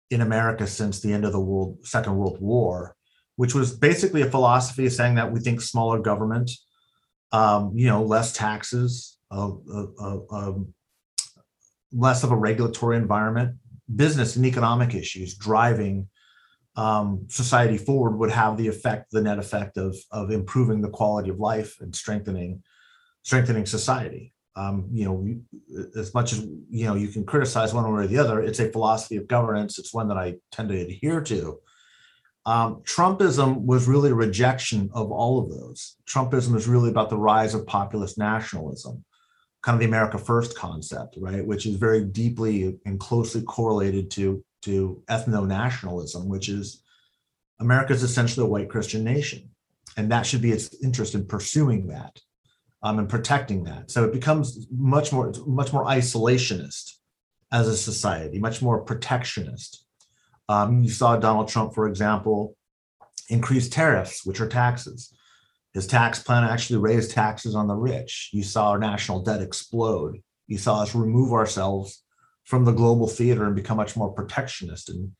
in 0.09 0.21
America 0.21 0.65
since 0.65 1.01
the 1.01 1.11
end 1.11 1.25
of 1.25 1.33
the 1.33 1.39
world, 1.39 1.77
Second 1.85 2.15
World 2.15 2.39
War 2.39 2.95
which 3.35 3.53
was 3.53 3.75
basically 3.75 4.21
a 4.21 4.29
philosophy 4.29 4.89
saying 4.89 5.15
that 5.15 5.31
we 5.31 5.39
think 5.39 5.61
smaller 5.61 5.99
government, 5.99 6.51
um, 7.35 7.71
you 7.75 7.87
know, 7.87 8.01
less 8.01 8.31
taxes, 8.31 9.17
uh, 9.29 9.51
uh, 9.73 9.85
uh, 9.99 10.19
um, 10.31 10.73
less 11.91 12.23
of 12.23 12.31
a 12.31 12.35
regulatory 12.35 12.95
environment, 12.95 13.57
business 13.93 14.37
and 14.37 14.45
economic 14.45 14.95
issues 14.95 15.35
driving 15.35 16.07
um, 16.77 17.25
society 17.29 17.77
forward 17.77 18.17
would 18.17 18.31
have 18.31 18.55
the 18.55 18.67
effect, 18.67 19.11
the 19.11 19.21
net 19.21 19.37
effect 19.37 19.77
of 19.77 19.97
of 20.11 20.31
improving 20.31 20.81
the 20.81 20.89
quality 20.89 21.29
of 21.29 21.39
life 21.39 21.75
and 21.81 21.93
strengthening 21.93 22.63
strengthening 23.23 23.65
society. 23.65 24.33
Um, 24.55 24.87
you 24.93 25.05
know, 25.05 25.15
as 25.97 26.13
much 26.13 26.31
as 26.31 26.39
you 26.69 26.85
know, 26.85 26.95
you 26.95 27.09
can 27.09 27.25
criticize 27.25 27.73
one 27.73 27.83
way 27.93 28.03
or 28.03 28.07
the 28.07 28.17
other. 28.17 28.39
It's 28.39 28.61
a 28.61 28.71
philosophy 28.71 29.17
of 29.17 29.27
governance. 29.27 29.77
It's 29.77 29.93
one 29.93 30.07
that 30.07 30.17
I 30.17 30.35
tend 30.53 30.69
to 30.69 30.79
adhere 30.79 31.19
to. 31.21 31.59
Um, 32.45 32.81
Trumpism 32.83 33.65
was 33.65 33.87
really 33.87 34.11
a 34.11 34.15
rejection 34.15 34.89
of 34.93 35.11
all 35.11 35.39
of 35.39 35.49
those. 35.49 35.95
Trumpism 36.07 36.55
is 36.55 36.67
really 36.67 36.89
about 36.89 37.09
the 37.09 37.17
rise 37.17 37.55
of 37.55 37.65
populist 37.65 38.17
nationalism, 38.17 39.03
kind 39.63 39.75
of 39.75 39.79
the 39.79 39.87
America 39.87 40.17
First 40.17 40.55
concept, 40.55 41.15
right? 41.19 41.45
Which 41.45 41.65
is 41.65 41.75
very 41.75 42.03
deeply 42.03 42.77
and 42.85 42.99
closely 42.99 43.41
correlated 43.41 44.11
to, 44.11 44.43
to 44.63 45.01
ethno 45.09 45.47
nationalism, 45.47 46.29
which 46.29 46.49
is 46.49 46.83
America 47.59 47.93
is 47.93 48.03
essentially 48.03 48.45
a 48.45 48.49
white 48.49 48.69
Christian 48.69 49.03
nation. 49.03 49.49
And 49.97 50.11
that 50.11 50.25
should 50.25 50.41
be 50.41 50.51
its 50.51 50.75
interest 50.83 51.15
in 51.15 51.25
pursuing 51.25 51.87
that 51.87 52.19
um, 52.83 52.99
and 52.99 53.09
protecting 53.09 53.63
that. 53.63 53.89
So 53.89 54.03
it 54.03 54.13
becomes 54.13 54.67
much 54.69 55.11
more, 55.11 55.33
much 55.47 55.73
more 55.73 55.85
isolationist 55.85 56.91
as 57.51 57.67
a 57.67 57.77
society, 57.77 58.37
much 58.37 58.61
more 58.61 58.81
protectionist 58.81 59.84
um, 60.49 60.83
you 60.83 60.89
saw 60.89 61.17
Donald 61.17 61.47
Trump, 61.47 61.73
for 61.73 61.87
example, 61.87 62.55
increase 63.29 63.69
tariffs, 63.69 64.25
which 64.25 64.39
are 64.39 64.47
taxes. 64.47 65.13
His 65.73 65.87
tax 65.87 66.21
plan 66.23 66.43
actually 66.43 66.79
raised 66.79 67.11
taxes 67.11 67.55
on 67.55 67.67
the 67.67 67.75
rich. 67.75 68.29
You 68.31 68.43
saw 68.43 68.69
our 68.69 68.79
national 68.79 69.23
debt 69.23 69.41
explode. 69.41 70.21
You 70.47 70.57
saw 70.57 70.81
us 70.81 70.95
remove 70.95 71.33
ourselves 71.33 72.03
from 72.45 72.63
the 72.63 72.71
global 72.71 73.07
theater 73.07 73.45
and 73.45 73.55
become 73.55 73.77
much 73.77 73.97
more 73.97 74.11
protectionist 74.13 74.89
and 74.89 75.11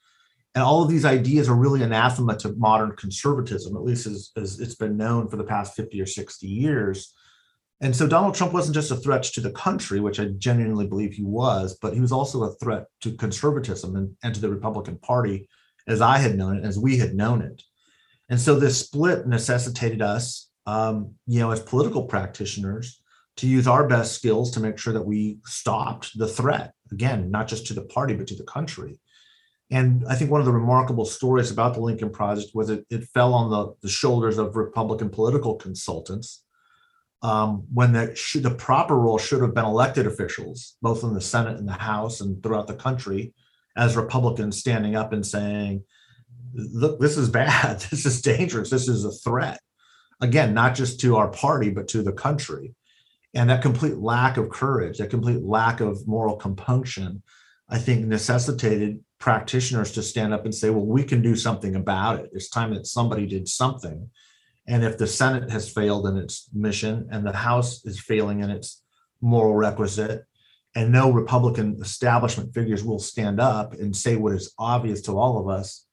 And 0.53 0.63
all 0.63 0.81
of 0.81 0.89
these 0.89 1.03
ideas 1.03 1.49
are 1.49 1.55
really 1.55 1.83
anathema 1.83 2.37
to 2.37 2.53
modern 2.53 2.95
conservatism, 2.95 3.75
at 3.75 3.83
least 3.83 4.07
as, 4.07 4.31
as 4.37 4.59
it's 4.61 4.75
been 4.75 4.95
known 4.95 5.27
for 5.27 5.35
the 5.35 5.43
past 5.43 5.75
50 5.75 5.99
or 5.99 6.05
60 6.05 6.47
years. 6.47 7.13
And 7.81 7.95
so 7.95 8.07
Donald 8.07 8.35
Trump 8.35 8.53
wasn't 8.53 8.75
just 8.75 8.91
a 8.91 8.95
threat 8.95 9.23
to 9.23 9.41
the 9.41 9.51
country, 9.51 9.99
which 9.99 10.19
I 10.19 10.25
genuinely 10.37 10.87
believe 10.87 11.13
he 11.13 11.23
was, 11.23 11.77
but 11.81 11.93
he 11.93 11.99
was 11.99 12.11
also 12.11 12.43
a 12.43 12.53
threat 12.55 12.85
to 13.01 13.15
conservatism 13.15 13.95
and, 13.95 14.15
and 14.23 14.33
to 14.33 14.41
the 14.41 14.49
Republican 14.49 14.97
Party 14.97 15.49
as 15.87 16.01
I 16.01 16.17
had 16.17 16.37
known 16.37 16.57
it, 16.57 16.63
as 16.63 16.79
we 16.79 16.97
had 16.97 17.13
known 17.13 17.41
it. 17.41 17.61
And 18.29 18.39
so 18.39 18.55
this 18.55 18.79
split 18.79 19.27
necessitated 19.27 20.01
us, 20.01 20.49
um, 20.65 21.13
you 21.27 21.39
know, 21.39 21.51
as 21.51 21.59
political 21.59 22.03
practitioners, 22.03 23.01
to 23.37 23.47
use 23.47 23.67
our 23.67 23.87
best 23.87 24.13
skills 24.13 24.51
to 24.51 24.61
make 24.61 24.77
sure 24.77 24.93
that 24.93 25.05
we 25.05 25.39
stopped 25.45 26.17
the 26.17 26.27
threat. 26.27 26.73
Again, 26.91 27.29
not 27.29 27.47
just 27.47 27.67
to 27.67 27.73
the 27.73 27.81
party, 27.81 28.15
but 28.15 28.27
to 28.27 28.35
the 28.35 28.43
country. 28.43 28.99
And 29.69 30.05
I 30.07 30.15
think 30.15 30.31
one 30.31 30.39
of 30.39 30.45
the 30.45 30.53
remarkable 30.53 31.05
stories 31.05 31.51
about 31.51 31.73
the 31.73 31.81
Lincoln 31.81 32.11
Project 32.11 32.51
was 32.53 32.69
it, 32.69 32.85
it 32.89 33.03
fell 33.13 33.33
on 33.33 33.49
the, 33.49 33.75
the 33.81 33.89
shoulders 33.89 34.37
of 34.37 34.55
Republican 34.55 35.09
political 35.09 35.55
consultants 35.55 36.44
um, 37.21 37.65
when 37.73 37.93
the, 37.93 38.39
the 38.41 38.53
proper 38.53 38.95
role 38.97 39.17
should 39.17 39.41
have 39.41 39.53
been 39.53 39.65
elected 39.65 40.05
officials, 40.05 40.77
both 40.81 41.03
in 41.03 41.13
the 41.13 41.21
Senate 41.21 41.57
and 41.57 41.67
the 41.67 41.73
House 41.73 42.21
and 42.21 42.41
throughout 42.41 42.67
the 42.67 42.75
country, 42.75 43.33
as 43.75 43.95
Republicans 43.95 44.57
standing 44.57 44.95
up 44.95 45.11
and 45.11 45.25
saying, 45.25 45.83
look, 46.53 46.99
this 46.99 47.17
is 47.17 47.29
bad. 47.43 47.79
This 47.91 48.05
is 48.05 48.21
dangerous. 48.21 48.69
This 48.69 48.87
is 48.87 49.05
a 49.05 49.11
threat. 49.11 49.59
Again, 50.21 50.53
not 50.53 50.75
just 50.75 50.99
to 51.01 51.17
our 51.17 51.27
party, 51.27 51.69
but 51.69 51.87
to 51.89 52.01
the 52.01 52.13
country. 52.13 52.73
And 53.33 53.49
that 53.49 53.61
complete 53.61 53.97
lack 53.97 54.37
of 54.37 54.49
courage, 54.49 54.99
that 54.99 55.09
complete 55.09 55.43
lack 55.43 55.81
of 55.81 56.07
moral 56.07 56.37
compunction, 56.37 57.21
I 57.67 57.79
think 57.79 58.05
necessitated 58.05 59.03
practitioners 59.19 59.91
to 59.93 60.03
stand 60.03 60.33
up 60.33 60.45
and 60.45 60.55
say, 60.55 60.69
well, 60.69 60.85
we 60.85 61.03
can 61.03 61.21
do 61.21 61.35
something 61.35 61.75
about 61.75 62.19
it. 62.19 62.29
It's 62.33 62.49
time 62.49 62.73
that 62.73 62.87
somebody 62.87 63.25
did 63.25 63.47
something. 63.47 64.09
And 64.67 64.83
if 64.83 64.97
the 64.97 65.07
Senate 65.07 65.49
has 65.51 65.71
failed 65.71 66.07
in 66.07 66.17
its 66.17 66.49
mission 66.53 67.07
and 67.11 67.25
the 67.25 67.33
House 67.33 67.85
is 67.85 67.99
failing 67.99 68.41
in 68.41 68.49
its 68.49 68.81
moral 69.21 69.53
requisite, 69.53 70.23
and 70.75 70.91
no 70.91 71.11
Republican 71.11 71.77
establishment 71.79 72.53
figures 72.53 72.83
will 72.83 72.99
stand 72.99 73.39
up 73.39 73.73
and 73.73 73.95
say 73.95 74.15
what 74.17 74.33
is 74.33 74.53
obvious 74.59 75.01
to 75.01 75.17
all 75.17 75.39
of 75.39 75.47
us, 75.47 75.85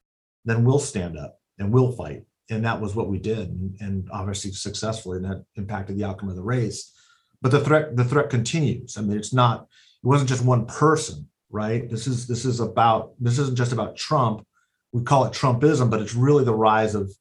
then 0.44 0.64
we'll 0.64 0.78
stand 0.80 1.16
up 1.16 1.38
and 1.58 1.72
we'll 1.72 1.92
fight. 1.92 2.24
And 2.50 2.64
that 2.64 2.80
was 2.80 2.94
what 2.94 3.08
we 3.08 3.18
did, 3.18 3.48
and, 3.80 4.08
obviously 4.12 4.52
successfully, 4.52 5.18
and 5.18 5.26
that 5.26 5.44
impacted 5.56 5.96
the 5.96 6.04
outcome 6.04 6.28
of 6.28 6.36
the 6.36 6.42
race. 6.42 6.92
But 7.40 7.52
the 7.52 7.60
threat, 7.60 7.96
the 7.96 8.04
threat 8.04 8.28
continues. 8.28 8.96
I 8.96 9.02
mean, 9.02 9.16
it's 9.16 9.32
not, 9.32 9.62
it 10.02 10.06
wasn't 10.06 10.28
just 10.28 10.44
one 10.44 10.66
person 10.66 11.28
right? 11.52 11.88
This 11.88 12.06
is 12.06 12.26
this 12.26 12.44
is 12.44 12.58
about 12.58 13.12
this 13.20 13.38
isn't 13.38 13.56
just 13.56 13.72
about 13.72 13.96
Trump. 13.96 14.44
We 14.92 15.02
call 15.02 15.24
it 15.26 15.32
Trumpism, 15.32 15.90
but 15.90 16.00
it's 16.00 16.14
really 16.14 16.44
the 16.44 16.54
rise 16.54 16.94
of 16.94 17.12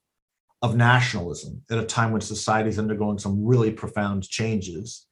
of 0.62 0.76
nationalism 0.76 1.62
at 1.70 1.78
a 1.78 1.84
time 1.84 2.12
when 2.12 2.20
society 2.20 2.68
is 2.68 2.78
undergoing 2.78 3.18
some 3.18 3.44
really 3.44 3.72
profound 3.72 4.28
changes. 4.28 5.06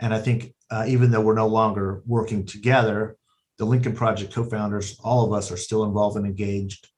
And 0.00 0.14
I 0.14 0.20
think 0.20 0.54
uh, 0.70 0.84
even 0.86 1.10
though 1.10 1.20
we're 1.20 1.34
no 1.34 1.48
longer 1.48 2.02
working 2.06 2.46
together, 2.46 3.16
the 3.58 3.64
Lincoln 3.64 3.94
Project 3.94 4.32
co-founders, 4.32 4.98
all 5.02 5.26
of 5.26 5.32
us 5.32 5.50
are 5.50 5.56
still 5.56 5.84
involved 5.84 6.16
and 6.16 6.26
engaged 6.26 6.88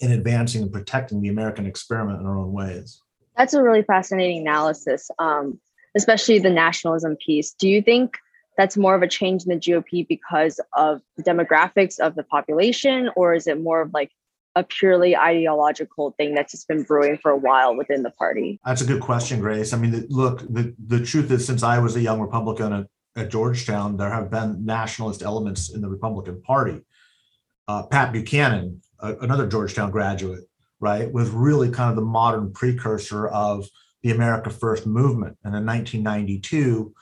in 0.00 0.12
advancing 0.12 0.62
and 0.62 0.72
protecting 0.72 1.20
the 1.20 1.28
American 1.28 1.66
experiment 1.66 2.20
in 2.20 2.26
our 2.26 2.38
own 2.38 2.52
ways. 2.52 3.02
That's 3.36 3.54
a 3.54 3.62
really 3.62 3.82
fascinating 3.82 4.38
analysis, 4.38 5.10
um, 5.18 5.60
especially 5.96 6.38
the 6.38 6.50
nationalism 6.50 7.16
piece. 7.16 7.52
Do 7.52 7.68
you 7.68 7.82
think 7.82 8.16
that's 8.56 8.76
more 8.76 8.94
of 8.94 9.02
a 9.02 9.08
change 9.08 9.44
in 9.44 9.50
the 9.50 9.56
GOP 9.56 10.06
because 10.06 10.60
of 10.76 11.00
the 11.16 11.22
demographics 11.22 11.98
of 12.00 12.14
the 12.14 12.24
population, 12.24 13.10
or 13.14 13.34
is 13.34 13.46
it 13.46 13.60
more 13.60 13.82
of 13.82 13.92
like 13.92 14.10
a 14.54 14.64
purely 14.64 15.16
ideological 15.16 16.14
thing 16.18 16.34
that's 16.34 16.52
just 16.52 16.68
been 16.68 16.82
brewing 16.82 17.18
for 17.18 17.30
a 17.30 17.36
while 17.36 17.76
within 17.76 18.02
the 18.02 18.10
party? 18.10 18.60
That's 18.64 18.80
a 18.80 18.86
good 18.86 19.00
question, 19.00 19.40
Grace. 19.40 19.72
I 19.72 19.78
mean, 19.78 19.92
the, 19.92 20.06
look, 20.08 20.40
the, 20.40 20.74
the 20.86 21.04
truth 21.04 21.30
is, 21.30 21.46
since 21.46 21.62
I 21.62 21.78
was 21.78 21.96
a 21.96 22.00
young 22.00 22.20
Republican 22.20 22.72
at, 22.72 22.86
at 23.16 23.30
Georgetown, 23.30 23.96
there 23.96 24.10
have 24.10 24.30
been 24.30 24.64
nationalist 24.64 25.22
elements 25.22 25.72
in 25.72 25.80
the 25.80 25.88
Republican 25.88 26.42
Party. 26.42 26.80
Uh, 27.66 27.84
Pat 27.84 28.12
Buchanan, 28.12 28.80
another 29.00 29.46
Georgetown 29.46 29.90
graduate, 29.90 30.44
right, 30.80 31.12
was 31.12 31.28
really 31.30 31.70
kind 31.70 31.90
of 31.90 31.96
the 31.96 32.02
modern 32.02 32.52
precursor 32.52 33.28
of 33.28 33.66
the 34.02 34.10
America 34.10 34.50
First 34.50 34.86
movement. 34.86 35.36
And 35.44 35.54
in 35.54 35.66
1992, 35.66 36.94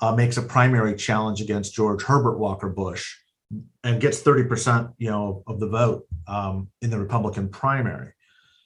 uh, 0.00 0.14
makes 0.14 0.36
a 0.36 0.42
primary 0.42 0.96
challenge 0.96 1.40
against 1.40 1.74
George 1.74 2.02
Herbert 2.02 2.38
Walker 2.38 2.68
Bush 2.68 3.16
and 3.82 4.00
gets 4.00 4.22
30% 4.22 4.94
you 4.98 5.10
know 5.10 5.42
of 5.46 5.60
the 5.60 5.68
vote 5.68 6.06
um, 6.26 6.68
in 6.82 6.90
the 6.90 6.98
Republican 6.98 7.48
primary. 7.48 8.12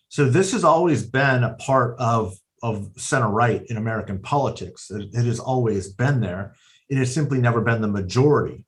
So 0.09 0.29
this 0.29 0.53
has 0.53 0.65
always 0.65 1.05
been 1.05 1.45
a 1.45 1.55
part 1.55 1.97
of 1.99 2.37
of 2.63 2.91
center 2.97 3.29
right 3.29 3.63
in 3.69 3.77
American 3.77 4.19
politics. 4.21 4.91
It, 4.91 5.11
it, 5.13 5.27
has 5.27 5.39
always 5.39 5.93
been 5.93 6.21
there. 6.21 6.55
It 6.89 6.97
has 6.97 7.13
simply 7.13 7.39
never 7.39 7.61
been 7.61 7.83
the 7.83 7.89
majority. 7.89 8.65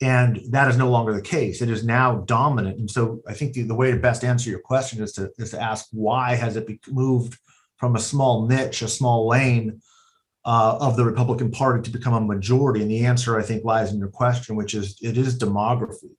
And 0.00 0.40
that 0.50 0.68
is 0.68 0.76
no 0.76 0.88
longer 0.88 1.12
the 1.12 1.20
case. 1.20 1.60
It 1.60 1.68
is 1.68 1.84
now 1.84 2.18
dominant. 2.26 2.78
And 2.78 2.88
so 2.88 3.20
I 3.26 3.34
think 3.34 3.54
the, 3.54 3.62
the 3.62 3.74
way 3.74 3.90
to 3.90 3.96
best 3.96 4.22
answer 4.22 4.48
your 4.50 4.60
question 4.60 5.02
is 5.02 5.12
to, 5.14 5.32
is 5.36 5.50
to 5.50 5.60
ask 5.60 5.88
why 5.90 6.36
has 6.36 6.54
it 6.54 6.68
moved 6.86 7.36
from 7.76 7.96
a 7.96 8.00
small 8.00 8.46
niche, 8.46 8.82
a 8.82 8.88
small 8.88 9.26
lane, 9.26 9.80
uh, 10.48 10.78
of 10.80 10.96
the 10.96 11.04
Republican 11.04 11.50
Party 11.50 11.82
to 11.82 11.90
become 11.90 12.14
a 12.14 12.20
majority? 12.20 12.80
And 12.80 12.90
the 12.90 13.04
answer, 13.04 13.38
I 13.38 13.42
think, 13.42 13.64
lies 13.64 13.92
in 13.92 13.98
your 13.98 14.08
question, 14.08 14.56
which 14.56 14.72
is 14.72 14.96
it 15.02 15.18
is 15.18 15.38
demography. 15.38 16.16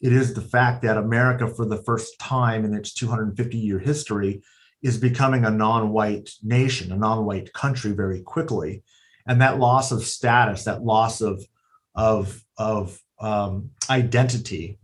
It 0.00 0.12
is 0.12 0.32
the 0.32 0.42
fact 0.42 0.82
that 0.82 0.96
America, 0.96 1.48
for 1.48 1.66
the 1.66 1.82
first 1.82 2.16
time 2.20 2.64
in 2.64 2.72
its 2.72 2.94
250 2.94 3.58
year 3.58 3.80
history, 3.80 4.42
is 4.80 4.96
becoming 4.96 5.44
a 5.44 5.50
non 5.50 5.90
white 5.90 6.30
nation, 6.40 6.92
a 6.92 6.96
non 6.96 7.24
white 7.24 7.52
country 7.52 7.90
very 7.90 8.20
quickly. 8.20 8.84
And 9.26 9.40
that 9.40 9.58
loss 9.58 9.90
of 9.90 10.04
status, 10.04 10.64
that 10.64 10.84
loss 10.84 11.20
of, 11.20 11.44
of, 11.96 12.44
of 12.56 13.00
um, 13.18 13.70
identity, 13.90 14.78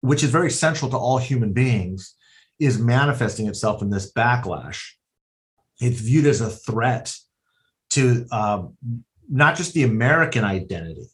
which 0.00 0.22
is 0.22 0.30
very 0.30 0.50
central 0.50 0.92
to 0.92 0.96
all 0.96 1.18
human 1.18 1.52
beings, 1.52 2.14
is 2.60 2.78
manifesting 2.78 3.48
itself 3.48 3.82
in 3.82 3.90
this 3.90 4.12
backlash. 4.12 4.90
It's 5.80 6.00
viewed 6.00 6.26
as 6.26 6.40
a 6.40 6.50
threat 6.50 7.16
to 7.90 8.26
um, 8.32 8.76
not 9.28 9.56
just 9.56 9.74
the 9.74 9.84
American 9.84 10.44
identity, 10.44 11.08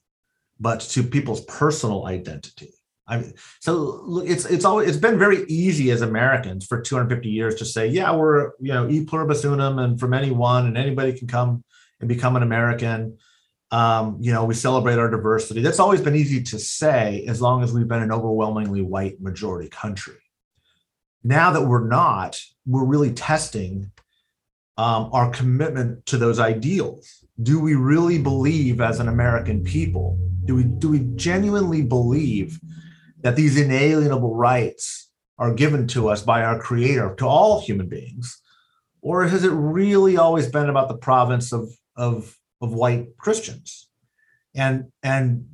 but 0.58 0.80
to 0.80 1.02
people's 1.02 1.44
personal 1.44 2.06
identity. 2.06 2.72
I 3.08 3.18
mean, 3.18 3.34
so 3.60 4.22
it's 4.24 4.46
it's 4.46 4.64
always 4.64 4.88
it's 4.88 4.98
been 4.98 5.18
very 5.18 5.44
easy 5.44 5.90
as 5.90 6.02
Americans 6.02 6.66
for 6.66 6.80
250 6.80 7.28
years 7.28 7.54
to 7.56 7.64
say, 7.64 7.86
yeah, 7.86 8.14
we're 8.14 8.52
you 8.60 8.72
know 8.72 8.88
e 8.88 9.04
pluribus 9.04 9.44
unum, 9.44 9.78
and 9.78 10.00
from 10.00 10.12
anyone, 10.12 10.66
and 10.66 10.76
anybody 10.76 11.12
can 11.12 11.28
come 11.28 11.62
and 12.00 12.08
become 12.08 12.36
an 12.36 12.42
American. 12.42 13.18
Um, 13.70 14.18
you 14.20 14.32
know, 14.32 14.44
we 14.44 14.54
celebrate 14.54 14.98
our 14.98 15.10
diversity. 15.10 15.60
That's 15.60 15.80
always 15.80 16.00
been 16.00 16.16
easy 16.16 16.42
to 16.44 16.58
say 16.58 17.24
as 17.28 17.40
long 17.40 17.62
as 17.62 17.72
we've 17.72 17.88
been 17.88 18.02
an 18.02 18.12
overwhelmingly 18.12 18.82
white 18.82 19.20
majority 19.20 19.68
country. 19.68 20.18
Now 21.24 21.50
that 21.52 21.62
we're 21.62 21.86
not, 21.86 22.40
we're 22.64 22.84
really 22.84 23.12
testing 23.12 23.90
um, 24.76 25.10
our 25.12 25.30
commitment 25.30 26.04
to 26.06 26.18
those 26.18 26.38
ideals. 26.38 27.24
Do 27.42 27.60
we 27.60 27.74
really 27.74 28.18
believe 28.18 28.80
as 28.80 29.00
an 29.00 29.08
American 29.08 29.64
people? 29.64 30.18
Do 30.44 30.54
we 30.54 30.64
do 30.64 30.90
we 30.90 31.00
genuinely 31.16 31.82
believe 31.82 32.60
that 33.22 33.36
these 33.36 33.58
inalienable 33.58 34.34
rights 34.34 35.10
are 35.38 35.52
given 35.52 35.86
to 35.88 36.08
us 36.08 36.22
by 36.22 36.42
our 36.42 36.58
creator 36.58 37.14
to 37.16 37.26
all 37.26 37.60
human 37.60 37.88
beings? 37.88 38.40
Or 39.02 39.26
has 39.26 39.44
it 39.44 39.52
really 39.52 40.16
always 40.16 40.48
been 40.48 40.68
about 40.68 40.88
the 40.88 40.96
province 40.96 41.52
of, 41.52 41.70
of, 41.96 42.36
of 42.60 42.72
white 42.72 43.16
Christians? 43.18 43.88
And, 44.54 44.90
and 45.02 45.46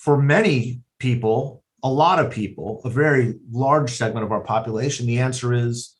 for 0.00 0.20
many 0.20 0.82
people, 0.98 1.62
a 1.82 1.90
lot 1.90 2.18
of 2.18 2.30
people, 2.30 2.80
a 2.84 2.90
very 2.90 3.34
large 3.50 3.90
segment 3.90 4.24
of 4.24 4.32
our 4.32 4.40
population, 4.40 5.06
the 5.06 5.18
answer 5.18 5.52
is 5.52 5.95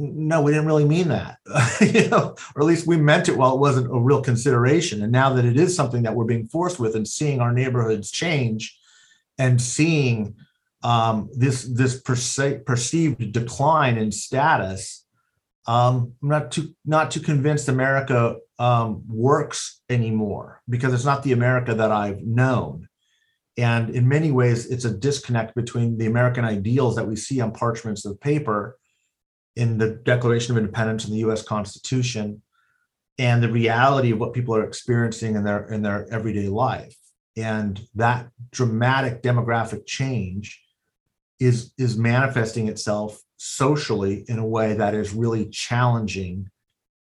no, 0.00 0.40
we 0.42 0.52
didn't 0.52 0.66
really 0.66 0.84
mean 0.84 1.08
that, 1.08 1.38
you 1.80 2.08
know, 2.08 2.36
or 2.54 2.62
at 2.62 2.66
least 2.66 2.86
we 2.86 2.96
meant 2.96 3.28
it 3.28 3.36
while 3.36 3.54
it 3.54 3.58
wasn't 3.58 3.88
a 3.88 3.98
real 3.98 4.22
consideration. 4.22 5.02
And 5.02 5.10
now 5.10 5.32
that 5.34 5.44
it 5.44 5.58
is 5.58 5.74
something 5.74 6.04
that 6.04 6.14
we're 6.14 6.24
being 6.24 6.46
forced 6.46 6.78
with, 6.78 6.94
and 6.94 7.06
seeing 7.06 7.40
our 7.40 7.52
neighborhoods 7.52 8.12
change, 8.12 8.78
and 9.38 9.60
seeing 9.60 10.36
um, 10.84 11.28
this 11.34 11.64
this 11.64 12.00
perce- 12.00 12.62
perceived 12.64 13.32
decline 13.32 13.98
in 13.98 14.12
status, 14.12 15.04
um, 15.66 16.12
I'm 16.22 16.28
not 16.28 16.52
too 16.52 16.74
not 16.84 17.10
too 17.10 17.20
convinced 17.20 17.68
America 17.68 18.36
um, 18.60 19.02
works 19.08 19.80
anymore 19.90 20.62
because 20.68 20.94
it's 20.94 21.04
not 21.04 21.24
the 21.24 21.32
America 21.32 21.74
that 21.74 21.90
I've 21.90 22.22
known. 22.22 22.88
And 23.56 23.90
in 23.90 24.06
many 24.06 24.30
ways, 24.30 24.66
it's 24.66 24.84
a 24.84 24.94
disconnect 24.94 25.56
between 25.56 25.98
the 25.98 26.06
American 26.06 26.44
ideals 26.44 26.94
that 26.94 27.08
we 27.08 27.16
see 27.16 27.40
on 27.40 27.50
parchments 27.50 28.04
of 28.04 28.20
paper 28.20 28.78
in 29.58 29.76
the 29.76 29.90
Declaration 29.90 30.52
of 30.52 30.58
Independence 30.58 31.04
and 31.04 31.12
the 31.12 31.18
U.S. 31.18 31.42
Constitution, 31.42 32.40
and 33.18 33.42
the 33.42 33.50
reality 33.50 34.12
of 34.12 34.20
what 34.20 34.32
people 34.32 34.54
are 34.54 34.64
experiencing 34.64 35.34
in 35.34 35.42
their 35.42 35.66
in 35.66 35.82
their 35.82 36.06
everyday 36.10 36.48
life. 36.48 36.96
And 37.36 37.80
that 37.96 38.30
dramatic 38.52 39.22
demographic 39.22 39.84
change 39.84 40.62
is 41.40 41.72
is 41.76 41.98
manifesting 41.98 42.68
itself 42.68 43.20
socially 43.36 44.24
in 44.28 44.38
a 44.38 44.46
way 44.46 44.74
that 44.74 44.94
is 44.94 45.12
really 45.12 45.48
challenging 45.50 46.48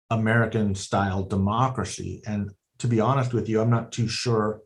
American 0.10 0.76
style 0.76 1.24
democracy. 1.24 2.22
And 2.26 2.52
to 2.80 2.88
be 2.88 3.02
honest 3.02 3.34
with 3.34 3.50
you, 3.50 3.62
I'm 3.62 3.70
not 3.70 3.92
too 3.92 4.08
sure 4.08 4.62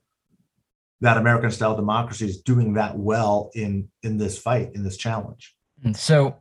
that 1.01 1.17
American 1.17 1.51
style 1.51 1.75
democracy 1.75 2.27
is 2.27 2.41
doing 2.41 2.73
that 2.73 2.97
well 2.97 3.49
in 3.55 3.89
in 4.03 4.17
this 4.17 4.37
fight, 4.37 4.75
in 4.75 4.83
this 4.83 4.97
challenge. 4.97 5.55
So, 5.95 6.37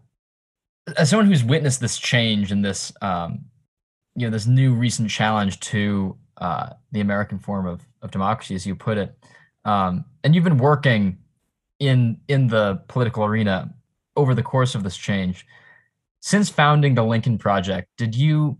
as 0.96 1.10
someone 1.10 1.26
who's 1.26 1.44
witnessed 1.44 1.80
this 1.80 1.98
change 1.98 2.52
and 2.52 2.64
this, 2.64 2.92
um, 3.02 3.44
you 4.14 4.26
know, 4.26 4.30
this 4.30 4.46
new 4.46 4.74
recent 4.74 5.10
challenge 5.10 5.60
to 5.60 6.16
uh, 6.38 6.70
the 6.92 7.00
American 7.00 7.38
form 7.38 7.66
of 7.66 7.80
of 8.02 8.10
democracy, 8.10 8.54
as 8.54 8.66
you 8.66 8.74
put 8.74 8.98
it, 8.98 9.16
um, 9.64 10.04
and 10.24 10.34
you've 10.34 10.44
been 10.44 10.58
working 10.58 11.18
in 11.78 12.18
in 12.28 12.48
the 12.48 12.82
political 12.88 13.24
arena 13.24 13.72
over 14.16 14.34
the 14.34 14.42
course 14.42 14.74
of 14.74 14.82
this 14.82 14.96
change. 14.96 15.46
Since 16.20 16.50
founding 16.50 16.94
the 16.94 17.04
Lincoln 17.04 17.38
Project, 17.38 17.88
did 17.96 18.14
you 18.14 18.58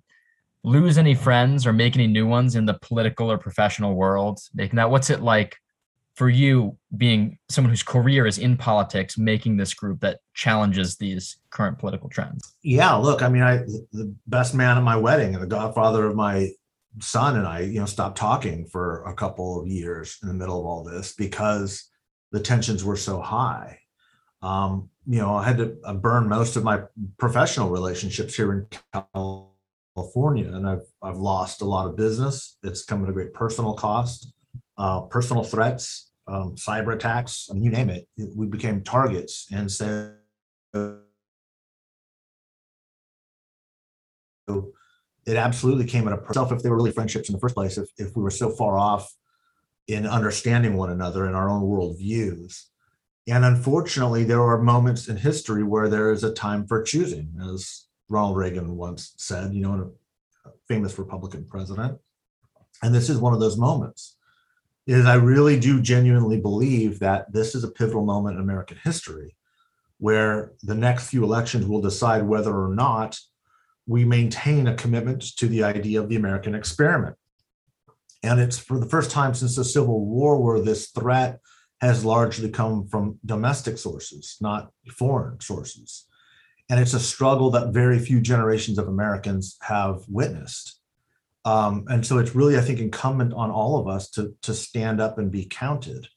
lose 0.65 0.99
any 0.99 1.15
friends 1.15 1.67
or 1.67 1.73
make 1.73 1.97
any 1.97 2.07
new 2.07 2.27
ones 2.27 2.57
in 2.57 2.67
the 2.67 2.75
political 2.75 3.31
or 3.31 3.39
professional 3.39 3.95
world? 3.95 4.41
Making 4.55 4.77
that, 4.77 4.91
what's 4.91 5.11
it 5.11 5.21
like 5.21 5.57
for 6.15 6.29
you 6.29 6.77
being 6.97 7.39
someone 7.49 7.71
whose 7.71 7.83
career 7.83 8.27
is 8.27 8.39
in 8.39 8.57
politics, 8.57 9.17
making 9.17 9.57
this 9.57 9.73
group 9.73 10.01
that 10.01 10.21
challenges 10.35 10.97
these 10.97 11.39
current 11.51 11.79
political 11.79 12.09
trends? 12.09 12.55
Yeah, 12.63 12.95
look, 12.95 13.23
I 13.23 13.29
mean, 13.29 13.43
I 13.43 13.59
the 13.93 14.15
best 14.27 14.55
man 14.55 14.77
at 14.77 14.83
my 14.83 14.97
wedding 14.97 15.35
and 15.35 15.43
the 15.43 15.49
godfather 15.49 16.07
of 16.07 16.15
my 16.15 16.51
son 17.01 17.37
and 17.37 17.47
I, 17.47 17.61
you 17.61 17.81
know, 17.81 17.87
stopped 17.87 18.19
talking 18.19 18.67
for 18.67 19.05
a 19.05 19.15
couple 19.15 19.61
of 19.61 19.67
years 19.67 20.19
in 20.23 20.29
the 20.29 20.35
middle 20.35 20.61
of 20.61 20.67
all 20.67 20.85
this 20.85 21.15
because 21.15 21.89
the 22.33 22.41
tensions 22.41 22.85
were 22.85 22.97
so 22.97 23.21
high. 23.21 23.79
Um, 24.43 24.91
you 25.07 25.19
know, 25.19 25.35
I 25.35 25.45
had 25.45 25.59
to 25.59 25.95
burn 25.95 26.29
most 26.29 26.57
of 26.57 26.65
my 26.65 26.83
professional 27.19 27.71
relationships 27.71 28.35
here 28.35 28.53
in 28.53 28.67
California, 29.95 30.49
and 30.53 30.69
I've 30.69 30.87
I've 31.03 31.17
lost 31.17 31.63
a 31.63 31.65
lot 31.65 31.87
of 31.87 31.97
business. 31.97 32.59
It's 32.63 32.85
come 32.85 33.03
at 33.03 33.11
a 33.11 33.13
great 33.13 33.33
personal 33.33 33.75
cost, 33.75 34.33
uh, 34.83 35.03
personal 35.03 35.45
threats, 35.45 36.11
um, 36.27 36.57
cyber 36.57 36.93
attacks. 36.93 37.49
I 37.49 37.55
mean, 37.55 37.63
you 37.63 37.71
name 37.71 37.89
it. 37.89 38.09
We 38.35 38.47
became 38.47 38.83
targets, 38.83 39.47
and 39.53 39.71
so 39.71 40.13
it 45.25 45.37
absolutely 45.37 45.85
came 45.85 46.09
at 46.09 46.15
a 46.15 46.17
itself 46.17 46.51
if 46.51 46.63
they 46.63 46.69
were 46.69 46.75
really 46.75 46.91
friendships 46.91 47.29
in 47.29 47.35
the 47.35 47.39
first 47.39 47.55
place. 47.55 47.79
If 47.79 47.89
if 47.97 48.17
we 48.17 48.25
were 48.25 48.31
so 48.31 48.51
far 48.51 48.77
off 48.77 49.15
in 49.87 50.05
understanding 50.05 50.77
one 50.77 50.91
another 50.91 51.29
in 51.29 51.35
our 51.35 51.49
own 51.49 51.63
world 51.63 51.97
views. 51.99 52.69
And 53.29 53.45
unfortunately, 53.45 54.25
there 54.25 54.43
are 54.43 54.61
moments 54.61 55.07
in 55.07 55.17
history 55.17 55.63
where 55.63 55.89
there 55.89 56.11
is 56.11 56.25
a 56.25 56.33
time 56.33 56.67
for 56.67 56.83
choosing, 56.83 57.37
as 57.49 57.87
Ronald 58.09 58.37
Reagan 58.37 58.77
once 58.77 59.15
said, 59.17 59.55
you 59.55 59.63
know, 59.63 59.93
a 60.45 60.51
famous 60.67 60.99
Republican 60.99 61.45
president. 61.45 61.99
And 62.83 62.93
this 62.93 63.09
is 63.09 63.19
one 63.19 63.33
of 63.33 63.39
those 63.39 63.57
moments. 63.57 64.17
Is 64.87 65.07
I 65.07 65.15
really 65.15 65.59
do 65.59 65.81
genuinely 65.81 66.41
believe 66.41 66.99
that 66.99 67.33
this 67.33 67.55
is 67.55 67.63
a 67.63 67.71
pivotal 67.71 68.05
moment 68.05 68.37
in 68.37 68.43
American 68.43 68.79
history 68.83 69.37
where 69.99 70.53
the 70.63 70.75
next 70.75 71.09
few 71.09 71.23
elections 71.23 71.67
will 71.67 71.81
decide 71.81 72.25
whether 72.25 72.53
or 72.53 72.75
not 72.75 73.19
we 73.87 74.05
maintain 74.05 74.67
a 74.67 74.75
commitment 74.75 75.23
to 75.37 75.47
the 75.47 75.63
idea 75.63 76.01
of 76.01 76.09
the 76.09 76.17
American 76.17 76.55
experiment. 76.55 77.17
And 78.25 78.41
it's 78.41 78.59
for 78.59 78.81
the 78.81 78.89
first 78.89 79.11
time 79.11 79.35
since 79.35 79.55
the 79.55 79.65
Civil 79.65 80.05
War 80.05 80.41
where 80.41 80.61
this 80.61 80.89
threat 80.89 81.41
has 81.81 82.05
largely 82.05 82.49
come 82.49 82.87
from 82.87 83.19
domestic 83.25 83.79
sources, 83.79 84.37
not 84.41 84.73
foreign 84.97 85.41
sources. 85.41 86.07
And 86.69 86.79
it's 86.79 86.95
a 86.95 87.01
struggle 87.01 87.51
that 87.51 87.73
very 87.73 87.99
few 87.99 88.21
generations 88.21 88.79
of 88.79 88.89
Americans 88.89 89.57
have 89.63 90.03
witnessed. 90.09 90.81
Um, 91.45 91.85
and 91.89 92.07
so 92.07 92.19
it's 92.19 92.35
really, 92.35 92.57
I 92.57 92.61
think, 92.61 92.79
incumbent 92.79 93.33
on 93.33 93.51
all 93.51 93.79
of 93.79 93.89
us 93.89 94.11
to, 94.11 94.35
to 94.43 94.55
stand 94.55 95.01
up 95.01 95.19
and 95.19 95.31
be 95.31 95.45
counted 95.45 96.09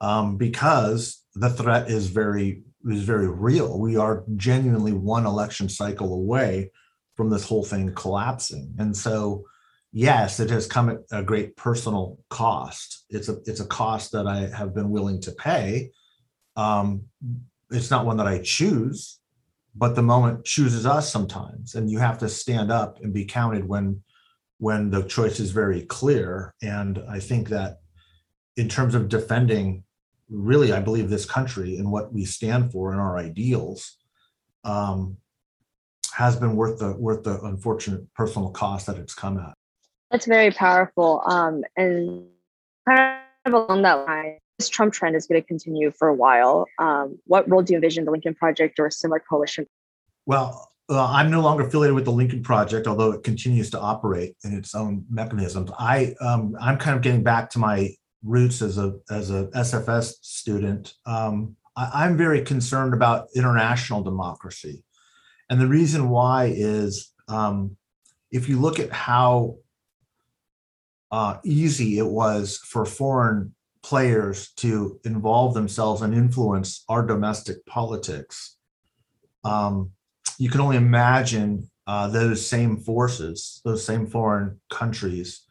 um, 0.00 0.36
because 0.36 1.24
the 1.34 1.50
threat 1.50 1.90
is 1.90 2.08
very 2.08 2.62
is 2.86 3.02
very 3.02 3.28
real. 3.28 3.78
We 3.78 3.96
are 3.96 4.24
genuinely 4.36 4.92
one 4.92 5.26
election 5.26 5.68
cycle 5.68 6.14
away 6.14 6.70
from 7.14 7.28
this 7.28 7.46
whole 7.46 7.62
thing 7.62 7.94
collapsing. 7.94 8.74
And 8.78 8.96
so 8.96 9.44
yes, 9.92 10.40
it 10.40 10.50
has 10.50 10.66
come 10.66 10.88
at 10.88 10.98
a 11.12 11.22
great 11.22 11.56
personal 11.56 12.18
cost. 12.30 13.04
It's 13.10 13.28
a 13.28 13.38
it's 13.44 13.60
a 13.60 13.66
cost 13.66 14.12
that 14.12 14.26
I 14.26 14.48
have 14.56 14.74
been 14.74 14.90
willing 14.90 15.20
to 15.22 15.32
pay. 15.32 15.90
Um, 16.56 17.02
it's 17.70 17.90
not 17.90 18.06
one 18.06 18.16
that 18.16 18.26
I 18.26 18.40
choose, 18.42 19.18
but 19.74 19.94
the 19.94 20.02
moment 20.02 20.44
chooses 20.44 20.86
us 20.86 21.10
sometimes, 21.10 21.74
and 21.74 21.90
you 21.90 21.98
have 21.98 22.18
to 22.18 22.28
stand 22.28 22.70
up 22.72 23.00
and 23.02 23.12
be 23.12 23.24
counted 23.24 23.66
when 23.66 24.02
when 24.60 24.90
the 24.90 25.02
choice 25.02 25.40
is 25.40 25.50
very 25.50 25.82
clear. 25.82 26.54
And 26.62 27.02
I 27.10 27.18
think 27.18 27.48
that 27.48 27.80
in 28.56 28.68
terms 28.68 28.94
of 28.94 29.08
defending, 29.08 29.84
really, 30.28 30.72
I 30.72 30.80
believe 30.80 31.10
this 31.10 31.26
country 31.26 31.76
and 31.76 31.90
what 31.90 32.12
we 32.12 32.24
stand 32.24 32.70
for 32.70 32.92
and 32.92 33.00
our 33.00 33.18
ideals. 33.18 33.96
Um, 34.62 35.16
has 36.12 36.36
been 36.36 36.56
worth 36.56 36.78
the 36.78 36.92
worth 36.92 37.22
the 37.22 37.40
unfortunate 37.42 38.02
personal 38.14 38.50
cost 38.50 38.86
that 38.86 38.98
it's 38.98 39.14
come 39.14 39.38
at. 39.38 39.54
That's 40.10 40.26
very 40.26 40.50
powerful. 40.50 41.22
Um, 41.26 41.62
and 41.76 42.26
kind 42.88 43.20
of 43.46 43.52
along 43.52 43.82
that 43.82 44.06
line, 44.06 44.38
this 44.58 44.68
Trump 44.68 44.92
trend 44.92 45.16
is 45.16 45.26
going 45.26 45.40
to 45.40 45.46
continue 45.46 45.90
for 45.92 46.08
a 46.08 46.14
while. 46.14 46.66
Um, 46.78 47.18
what 47.24 47.48
role 47.48 47.62
do 47.62 47.72
you 47.72 47.76
envision 47.76 48.04
the 48.04 48.10
Lincoln 48.10 48.34
Project 48.34 48.78
or 48.78 48.86
a 48.86 48.92
similar 48.92 49.20
coalition? 49.20 49.66
Well, 50.26 50.69
I'm 50.98 51.30
no 51.30 51.40
longer 51.40 51.66
affiliated 51.66 51.94
with 51.94 52.04
the 52.04 52.12
Lincoln 52.12 52.42
Project, 52.42 52.86
although 52.86 53.12
it 53.12 53.22
continues 53.22 53.70
to 53.70 53.80
operate 53.80 54.36
in 54.44 54.56
its 54.56 54.74
own 54.74 55.04
mechanisms. 55.08 55.70
I 55.78 56.14
um, 56.20 56.56
I'm 56.60 56.78
kind 56.78 56.96
of 56.96 57.02
getting 57.02 57.22
back 57.22 57.50
to 57.50 57.58
my 57.58 57.90
roots 58.24 58.60
as 58.60 58.76
a 58.78 58.98
as 59.10 59.30
a 59.30 59.46
SFS 59.54 60.14
student. 60.22 60.94
Um, 61.06 61.56
I, 61.76 62.04
I'm 62.04 62.16
very 62.16 62.42
concerned 62.42 62.94
about 62.94 63.28
international 63.36 64.02
democracy, 64.02 64.82
and 65.48 65.60
the 65.60 65.68
reason 65.68 66.08
why 66.08 66.52
is 66.54 67.12
um, 67.28 67.76
if 68.32 68.48
you 68.48 68.58
look 68.58 68.80
at 68.80 68.90
how 68.90 69.58
uh, 71.12 71.38
easy 71.44 71.98
it 71.98 72.06
was 72.06 72.58
for 72.58 72.84
foreign 72.84 73.54
players 73.82 74.52
to 74.52 75.00
involve 75.04 75.54
themselves 75.54 76.02
and 76.02 76.14
influence 76.14 76.84
our 76.88 77.04
domestic 77.04 77.64
politics. 77.66 78.56
Um, 79.42 79.92
you 80.40 80.48
can 80.48 80.62
only 80.62 80.78
imagine 80.78 81.70
uh, 81.86 82.08
those 82.08 82.44
same 82.44 82.78
forces, 82.78 83.60
those 83.62 83.84
same 83.84 84.06
foreign 84.06 84.58
countries 84.70 85.42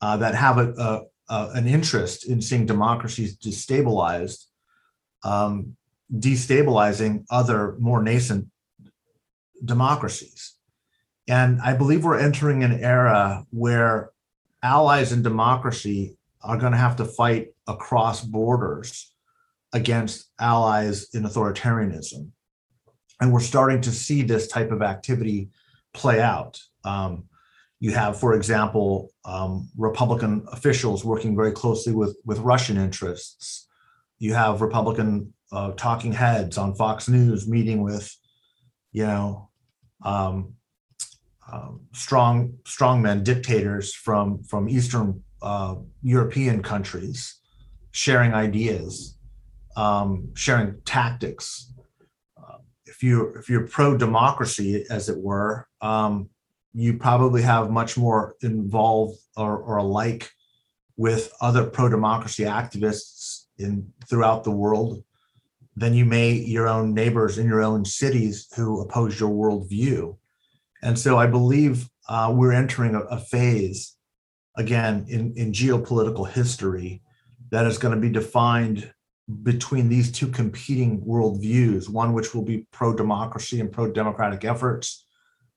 uh, 0.00 0.16
that 0.16 0.34
have 0.34 0.56
a, 0.56 0.72
a, 0.72 1.02
a, 1.28 1.50
an 1.50 1.68
interest 1.68 2.26
in 2.26 2.40
seeing 2.40 2.64
democracies 2.64 3.36
destabilized, 3.36 4.46
um, 5.22 5.76
destabilizing 6.10 7.26
other 7.30 7.76
more 7.78 8.02
nascent 8.02 8.48
democracies. 9.62 10.54
And 11.28 11.60
I 11.60 11.74
believe 11.74 12.02
we're 12.02 12.18
entering 12.18 12.64
an 12.64 12.82
era 12.82 13.44
where 13.50 14.12
allies 14.62 15.12
in 15.12 15.22
democracy 15.22 16.16
are 16.42 16.56
going 16.56 16.72
to 16.72 16.78
have 16.78 16.96
to 16.96 17.04
fight 17.04 17.48
across 17.66 18.24
borders 18.24 19.12
against 19.74 20.30
allies 20.40 21.08
in 21.12 21.24
authoritarianism. 21.24 22.30
And 23.22 23.32
we're 23.32 23.38
starting 23.38 23.80
to 23.82 23.92
see 23.92 24.22
this 24.22 24.48
type 24.48 24.72
of 24.72 24.82
activity 24.82 25.48
play 25.94 26.20
out. 26.20 26.60
Um, 26.84 27.26
you 27.78 27.92
have, 27.92 28.18
for 28.18 28.34
example, 28.34 29.12
um, 29.24 29.68
Republican 29.78 30.44
officials 30.50 31.04
working 31.04 31.36
very 31.36 31.52
closely 31.52 31.92
with, 31.92 32.16
with 32.24 32.40
Russian 32.40 32.76
interests. 32.76 33.68
You 34.18 34.34
have 34.34 34.60
Republican 34.60 35.32
uh, 35.52 35.70
talking 35.76 36.12
heads 36.12 36.58
on 36.58 36.74
Fox 36.74 37.08
News 37.08 37.46
meeting 37.46 37.82
with, 37.82 38.12
you 38.90 39.06
know, 39.06 39.50
um, 40.04 40.54
um, 41.52 41.82
strong 41.92 42.54
strongmen 42.64 43.22
dictators 43.22 43.94
from 43.94 44.42
from 44.42 44.68
Eastern 44.68 45.22
uh, 45.42 45.76
European 46.02 46.60
countries 46.62 47.40
sharing 47.92 48.32
ideas, 48.32 49.16
um, 49.76 50.30
sharing 50.34 50.80
tactics. 50.84 51.71
If 53.02 53.08
you 53.08 53.34
if 53.34 53.50
you're 53.50 53.66
pro 53.66 53.96
democracy, 53.96 54.86
as 54.88 55.08
it 55.08 55.18
were, 55.18 55.66
um, 55.80 56.30
you 56.72 56.98
probably 56.98 57.42
have 57.42 57.68
much 57.68 57.98
more 57.98 58.36
involved 58.42 59.18
or, 59.36 59.56
or 59.58 59.78
alike 59.78 60.30
with 60.96 61.32
other 61.40 61.64
pro 61.64 61.88
democracy 61.88 62.44
activists 62.44 63.46
in 63.58 63.92
throughout 64.08 64.44
the 64.44 64.52
world 64.52 65.02
than 65.74 65.94
you 65.94 66.04
may 66.04 66.30
your 66.30 66.68
own 66.68 66.94
neighbors 66.94 67.38
in 67.38 67.46
your 67.48 67.60
own 67.60 67.84
cities 67.84 68.46
who 68.54 68.80
oppose 68.80 69.18
your 69.18 69.30
worldview. 69.30 70.16
And 70.80 70.96
so 70.96 71.18
I 71.18 71.26
believe 71.26 71.90
uh, 72.08 72.32
we're 72.32 72.52
entering 72.52 72.94
a, 72.94 73.00
a 73.00 73.18
phase, 73.18 73.96
again, 74.56 75.06
in, 75.08 75.34
in 75.34 75.50
geopolitical 75.50 76.28
history 76.30 77.02
that 77.50 77.66
is 77.66 77.78
going 77.78 77.96
to 77.96 78.00
be 78.00 78.10
defined 78.10 78.94
between 79.42 79.88
these 79.88 80.10
two 80.10 80.28
competing 80.28 81.00
worldviews, 81.02 81.88
one 81.88 82.12
which 82.12 82.34
will 82.34 82.42
be 82.42 82.66
pro 82.72 82.94
democracy 82.94 83.60
and 83.60 83.72
pro 83.72 83.90
democratic 83.90 84.44
efforts, 84.44 85.06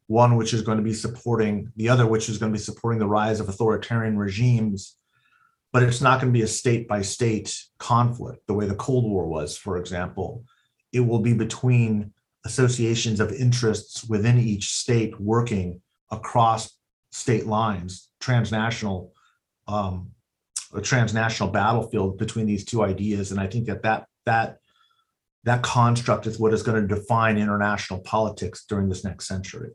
one 0.08 0.36
which 0.36 0.54
is 0.54 0.62
going 0.62 0.78
to 0.78 0.84
be 0.84 0.94
supporting 0.94 1.72
the 1.76 1.90
other, 1.90 2.06
which 2.06 2.30
is 2.30 2.38
going 2.38 2.52
to 2.52 2.58
be 2.58 2.64
supporting 2.64 3.00
the 3.00 3.08
rise 3.08 3.40
of 3.40 3.50
authoritarian 3.50 4.18
regimes. 4.18 4.98
But 5.74 5.84
it's 5.84 6.02
not 6.02 6.22
going 6.22 6.32
to 6.32 6.38
be 6.38 6.44
a 6.44 6.48
state 6.48 6.88
by 6.88 7.02
state 7.02 7.60
conflict 7.80 8.46
the 8.48 8.54
way 8.54 8.66
the 8.66 8.76
Cold 8.76 9.06
War 9.06 9.28
was, 9.28 9.58
for 9.58 9.78
example. 9.78 10.46
It 10.94 11.02
will 11.02 11.20
be 11.20 11.34
between 11.34 12.14
associations 12.46 13.20
of 13.20 13.34
interests 13.34 14.06
within 14.06 14.38
each 14.38 14.74
state 14.74 15.20
working 15.20 15.82
across 16.12 16.78
state 17.12 17.48
lines, 17.48 18.10
transnational 18.20 19.12
um, 19.68 20.12
a 20.74 20.82
transnational 20.82 21.52
battlefield 21.52 22.18
between 22.18 22.46
these 22.46 22.66
two 22.66 22.84
ideas. 22.84 23.32
And 23.32 23.40
I 23.40 23.48
think 23.48 23.66
that 23.68 23.84
that 23.84 24.08
that 24.26 24.58
that 25.44 25.62
construct 25.62 26.26
is 26.26 26.40
what 26.40 26.54
is 26.54 26.64
going 26.64 26.82
to 26.82 26.96
define 26.96 27.38
international 27.38 28.00
politics 28.00 28.66
during 28.68 28.90
this 28.90 29.04
next 29.04 29.28
century. 29.28 29.72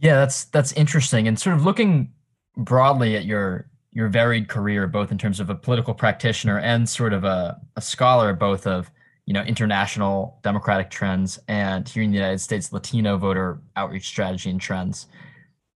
Yeah, 0.00 0.16
that's 0.16 0.44
that's 0.46 0.72
interesting. 0.72 1.26
And 1.26 1.38
sort 1.38 1.56
of 1.56 1.64
looking 1.64 2.12
broadly 2.56 3.16
at 3.16 3.24
your 3.24 3.68
your 3.90 4.08
varied 4.08 4.48
career, 4.48 4.86
both 4.86 5.10
in 5.10 5.18
terms 5.18 5.40
of 5.40 5.50
a 5.50 5.54
political 5.54 5.94
practitioner 5.94 6.58
and 6.58 6.88
sort 6.88 7.12
of 7.12 7.24
a, 7.24 7.60
a 7.76 7.80
scholar, 7.80 8.32
both 8.32 8.66
of 8.66 8.90
you 9.26 9.34
know 9.34 9.42
international 9.42 10.38
democratic 10.42 10.90
trends 10.90 11.38
and 11.48 11.88
here 11.88 12.02
in 12.02 12.10
the 12.10 12.16
United 12.16 12.38
States 12.38 12.72
Latino 12.72 13.16
voter 13.16 13.60
outreach 13.76 14.06
strategy 14.06 14.50
and 14.50 14.60
trends. 14.60 15.06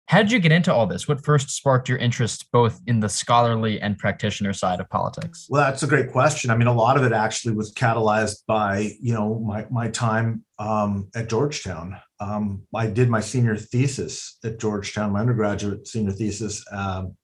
How 0.08 0.22
did 0.22 0.32
you 0.32 0.38
get 0.38 0.52
into 0.52 0.72
all 0.72 0.86
this? 0.86 1.06
What 1.06 1.22
first 1.22 1.50
sparked 1.50 1.86
your 1.86 1.98
interest 1.98 2.50
both 2.50 2.80
in 2.86 3.00
the 3.00 3.10
scholarly 3.10 3.78
and 3.78 3.98
practitioner 3.98 4.54
side 4.54 4.80
of 4.80 4.88
politics? 4.88 5.46
Well, 5.50 5.62
that's 5.62 5.82
a 5.82 5.86
great 5.86 6.10
question. 6.12 6.50
I 6.50 6.56
mean, 6.56 6.66
a 6.66 6.72
lot 6.72 6.96
of 6.96 7.04
it 7.04 7.12
actually 7.12 7.54
was 7.54 7.74
catalyzed 7.74 8.38
by 8.46 8.92
you 9.02 9.12
know 9.12 9.38
my 9.40 9.66
my 9.70 9.90
time 9.90 10.46
um, 10.58 11.10
at 11.14 11.28
Georgetown. 11.28 12.00
Um, 12.20 12.62
I 12.74 12.86
did 12.86 13.10
my 13.10 13.20
senior 13.20 13.58
thesis 13.58 14.38
at 14.42 14.58
Georgetown, 14.58 15.12
my 15.12 15.20
undergraduate 15.20 15.86
senior 15.86 16.12
thesis 16.12 16.64
um, 16.72 17.14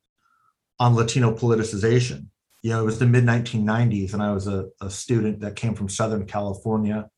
on 0.78 0.94
Latino 0.94 1.34
politicization. 1.34 2.26
You 2.60 2.70
know, 2.70 2.82
it 2.82 2.84
was 2.84 2.98
the 2.98 3.06
mid 3.06 3.24
1990s, 3.24 4.12
and 4.12 4.22
I 4.22 4.32
was 4.32 4.46
a, 4.46 4.66
a 4.82 4.90
student 4.90 5.40
that 5.40 5.56
came 5.56 5.74
from 5.74 5.88
Southern 5.88 6.26
California, 6.26 7.08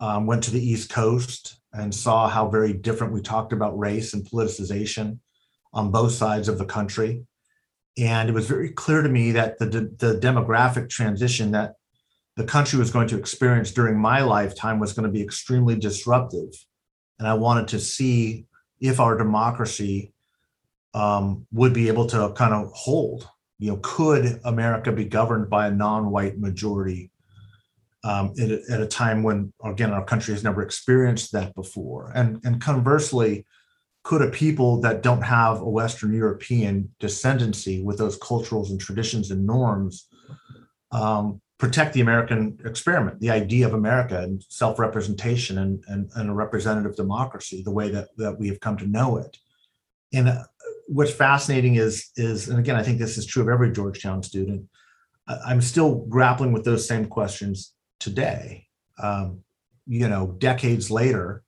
um, 0.00 0.26
went 0.26 0.42
to 0.44 0.50
the 0.50 0.60
East 0.60 0.90
Coast, 0.90 1.59
and 1.72 1.94
saw 1.94 2.28
how 2.28 2.48
very 2.48 2.72
different 2.72 3.12
we 3.12 3.20
talked 3.20 3.52
about 3.52 3.78
race 3.78 4.12
and 4.14 4.28
politicization 4.28 5.18
on 5.72 5.90
both 5.90 6.12
sides 6.12 6.48
of 6.48 6.58
the 6.58 6.64
country. 6.64 7.24
And 7.98 8.28
it 8.28 8.32
was 8.32 8.46
very 8.46 8.70
clear 8.70 9.02
to 9.02 9.08
me 9.08 9.32
that 9.32 9.58
the, 9.58 9.66
the 9.66 10.18
demographic 10.20 10.88
transition 10.88 11.52
that 11.52 11.74
the 12.36 12.44
country 12.44 12.78
was 12.78 12.90
going 12.90 13.08
to 13.08 13.18
experience 13.18 13.72
during 13.72 13.98
my 13.98 14.22
lifetime 14.22 14.78
was 14.78 14.92
going 14.92 15.06
to 15.06 15.12
be 15.12 15.22
extremely 15.22 15.76
disruptive. 15.76 16.48
And 17.18 17.28
I 17.28 17.34
wanted 17.34 17.68
to 17.68 17.80
see 17.80 18.46
if 18.80 18.98
our 18.98 19.16
democracy 19.16 20.12
um, 20.94 21.46
would 21.52 21.72
be 21.72 21.88
able 21.88 22.06
to 22.06 22.32
kind 22.32 22.54
of 22.54 22.70
hold. 22.72 23.28
You 23.58 23.72
know, 23.72 23.80
could 23.82 24.40
America 24.44 24.90
be 24.90 25.04
governed 25.04 25.50
by 25.50 25.66
a 25.66 25.70
non-white 25.70 26.38
majority 26.38 27.10
um, 28.02 28.32
at, 28.40 28.50
a, 28.50 28.60
at, 28.70 28.80
a, 28.80 28.86
time 28.86 29.22
when, 29.22 29.52
again, 29.62 29.92
our 29.92 30.04
country 30.04 30.32
has 30.32 30.42
never 30.42 30.62
experienced 30.62 31.32
that 31.32 31.54
before. 31.54 32.12
And, 32.14 32.40
and 32.44 32.60
conversely, 32.60 33.44
could 34.02 34.22
a 34.22 34.30
people 34.30 34.80
that 34.80 35.02
don't 35.02 35.22
have 35.22 35.60
a 35.60 35.68
Western 35.68 36.14
European 36.14 36.94
descendancy 37.00 37.84
with 37.84 37.98
those 37.98 38.16
cultures 38.16 38.70
and 38.70 38.80
traditions 38.80 39.30
and 39.30 39.46
norms 39.46 40.06
um, 40.92 41.40
protect 41.58 41.92
the 41.92 42.00
American 42.00 42.58
experiment, 42.64 43.20
the 43.20 43.30
idea 43.30 43.66
of 43.66 43.74
America 43.74 44.18
and 44.22 44.42
self-representation 44.48 45.58
and, 45.58 45.84
and, 45.88 46.10
and, 46.14 46.30
a 46.30 46.32
representative 46.32 46.96
democracy, 46.96 47.62
the 47.62 47.70
way 47.70 47.90
that, 47.90 48.08
that 48.16 48.38
we 48.38 48.48
have 48.48 48.58
come 48.60 48.78
to 48.78 48.86
know 48.86 49.18
it. 49.18 49.36
And 50.14 50.30
uh, 50.30 50.44
what's 50.88 51.12
fascinating 51.12 51.74
is, 51.74 52.10
is, 52.16 52.48
and 52.48 52.58
again, 52.58 52.76
I 52.76 52.82
think 52.82 52.98
this 52.98 53.18
is 53.18 53.26
true 53.26 53.42
of 53.42 53.50
every 53.50 53.70
Georgetown 53.72 54.22
student, 54.22 54.66
I'm 55.46 55.60
still 55.60 56.06
grappling 56.08 56.52
with 56.52 56.64
those 56.64 56.88
same 56.88 57.06
questions 57.06 57.74
today. 58.00 58.66
Um, 59.00 59.44
you 59.86 60.08
know, 60.08 60.34
decades 60.38 60.90
later, 60.90 61.42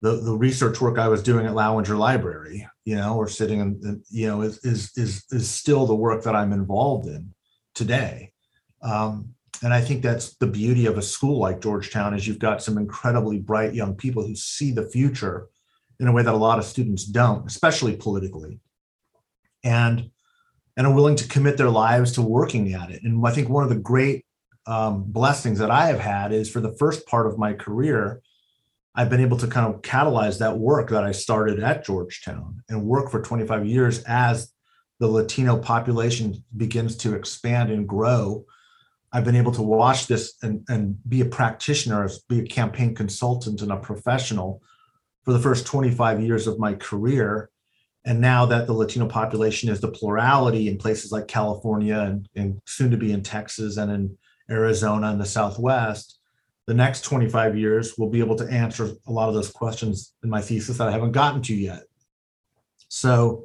the, 0.00 0.16
the 0.16 0.34
research 0.34 0.80
work 0.80 0.98
I 0.98 1.08
was 1.08 1.22
doing 1.22 1.46
at 1.46 1.52
Lauinger 1.52 1.98
Library, 1.98 2.68
you 2.84 2.96
know, 2.96 3.16
or 3.16 3.28
sitting 3.28 3.60
in, 3.60 4.02
you 4.10 4.26
know, 4.26 4.42
is, 4.42 4.58
is, 4.64 4.90
is, 4.96 5.24
is 5.30 5.48
still 5.48 5.86
the 5.86 5.94
work 5.94 6.24
that 6.24 6.34
I'm 6.34 6.52
involved 6.52 7.06
in 7.06 7.32
today. 7.74 8.32
Um, 8.82 9.34
and 9.62 9.72
I 9.72 9.80
think 9.80 10.02
that's 10.02 10.36
the 10.36 10.46
beauty 10.46 10.86
of 10.86 10.98
a 10.98 11.02
school 11.02 11.38
like 11.38 11.62
Georgetown 11.62 12.14
is 12.14 12.26
you've 12.26 12.38
got 12.38 12.62
some 12.62 12.76
incredibly 12.76 13.38
bright 13.38 13.74
young 13.74 13.94
people 13.94 14.26
who 14.26 14.36
see 14.36 14.72
the 14.72 14.88
future 14.90 15.48
in 16.00 16.06
a 16.06 16.12
way 16.12 16.22
that 16.22 16.34
a 16.34 16.36
lot 16.36 16.58
of 16.58 16.64
students 16.64 17.04
don't, 17.04 17.46
especially 17.46 17.96
politically, 17.96 18.60
and 19.62 20.10
and 20.76 20.86
are 20.86 20.92
willing 20.92 21.14
to 21.16 21.28
commit 21.28 21.56
their 21.56 21.70
lives 21.70 22.12
to 22.12 22.22
working 22.22 22.74
at 22.74 22.90
it. 22.90 23.02
And 23.04 23.24
I 23.24 23.30
think 23.30 23.48
one 23.48 23.62
of 23.62 23.70
the 23.70 23.76
great 23.76 24.23
um, 24.66 25.04
blessings 25.04 25.58
that 25.58 25.70
I 25.70 25.86
have 25.86 26.00
had 26.00 26.32
is 26.32 26.50
for 26.50 26.60
the 26.60 26.74
first 26.78 27.06
part 27.06 27.26
of 27.26 27.38
my 27.38 27.52
career, 27.52 28.22
I've 28.94 29.10
been 29.10 29.20
able 29.20 29.36
to 29.38 29.46
kind 29.46 29.72
of 29.72 29.82
catalyze 29.82 30.38
that 30.38 30.56
work 30.56 30.90
that 30.90 31.04
I 31.04 31.12
started 31.12 31.60
at 31.60 31.84
Georgetown 31.84 32.62
and 32.68 32.84
work 32.84 33.10
for 33.10 33.20
25 33.20 33.66
years 33.66 34.02
as 34.04 34.52
the 35.00 35.08
Latino 35.08 35.58
population 35.58 36.44
begins 36.56 36.96
to 36.98 37.14
expand 37.14 37.70
and 37.70 37.88
grow. 37.88 38.44
I've 39.12 39.24
been 39.24 39.36
able 39.36 39.52
to 39.52 39.62
watch 39.62 40.06
this 40.06 40.34
and, 40.42 40.64
and 40.68 40.96
be 41.08 41.20
a 41.20 41.26
practitioner, 41.26 42.08
be 42.28 42.40
a 42.40 42.46
campaign 42.46 42.94
consultant 42.94 43.62
and 43.62 43.72
a 43.72 43.76
professional 43.76 44.62
for 45.24 45.32
the 45.32 45.40
first 45.40 45.66
25 45.66 46.20
years 46.20 46.46
of 46.46 46.58
my 46.58 46.74
career. 46.74 47.50
And 48.04 48.20
now 48.20 48.46
that 48.46 48.66
the 48.66 48.72
Latino 48.72 49.06
population 49.06 49.70
is 49.70 49.80
the 49.80 49.90
plurality 49.90 50.68
in 50.68 50.78
places 50.78 51.10
like 51.10 51.26
California 51.26 51.98
and, 51.98 52.28
and 52.36 52.60
soon 52.66 52.90
to 52.90 52.96
be 52.96 53.12
in 53.12 53.22
Texas 53.22 53.76
and 53.76 53.90
in 53.90 54.18
Arizona, 54.50 55.08
and 55.08 55.20
the 55.20 55.26
Southwest, 55.26 56.18
the 56.66 56.74
next 56.74 57.02
25 57.02 57.56
years 57.56 57.94
we'll 57.98 58.08
be 58.08 58.20
able 58.20 58.36
to 58.36 58.48
answer 58.50 58.90
a 59.06 59.12
lot 59.12 59.28
of 59.28 59.34
those 59.34 59.50
questions 59.50 60.14
in 60.22 60.30
my 60.30 60.40
thesis 60.40 60.78
that 60.78 60.88
I 60.88 60.92
haven't 60.92 61.12
gotten 61.12 61.42
to 61.42 61.54
yet. 61.54 61.82
So 62.88 63.44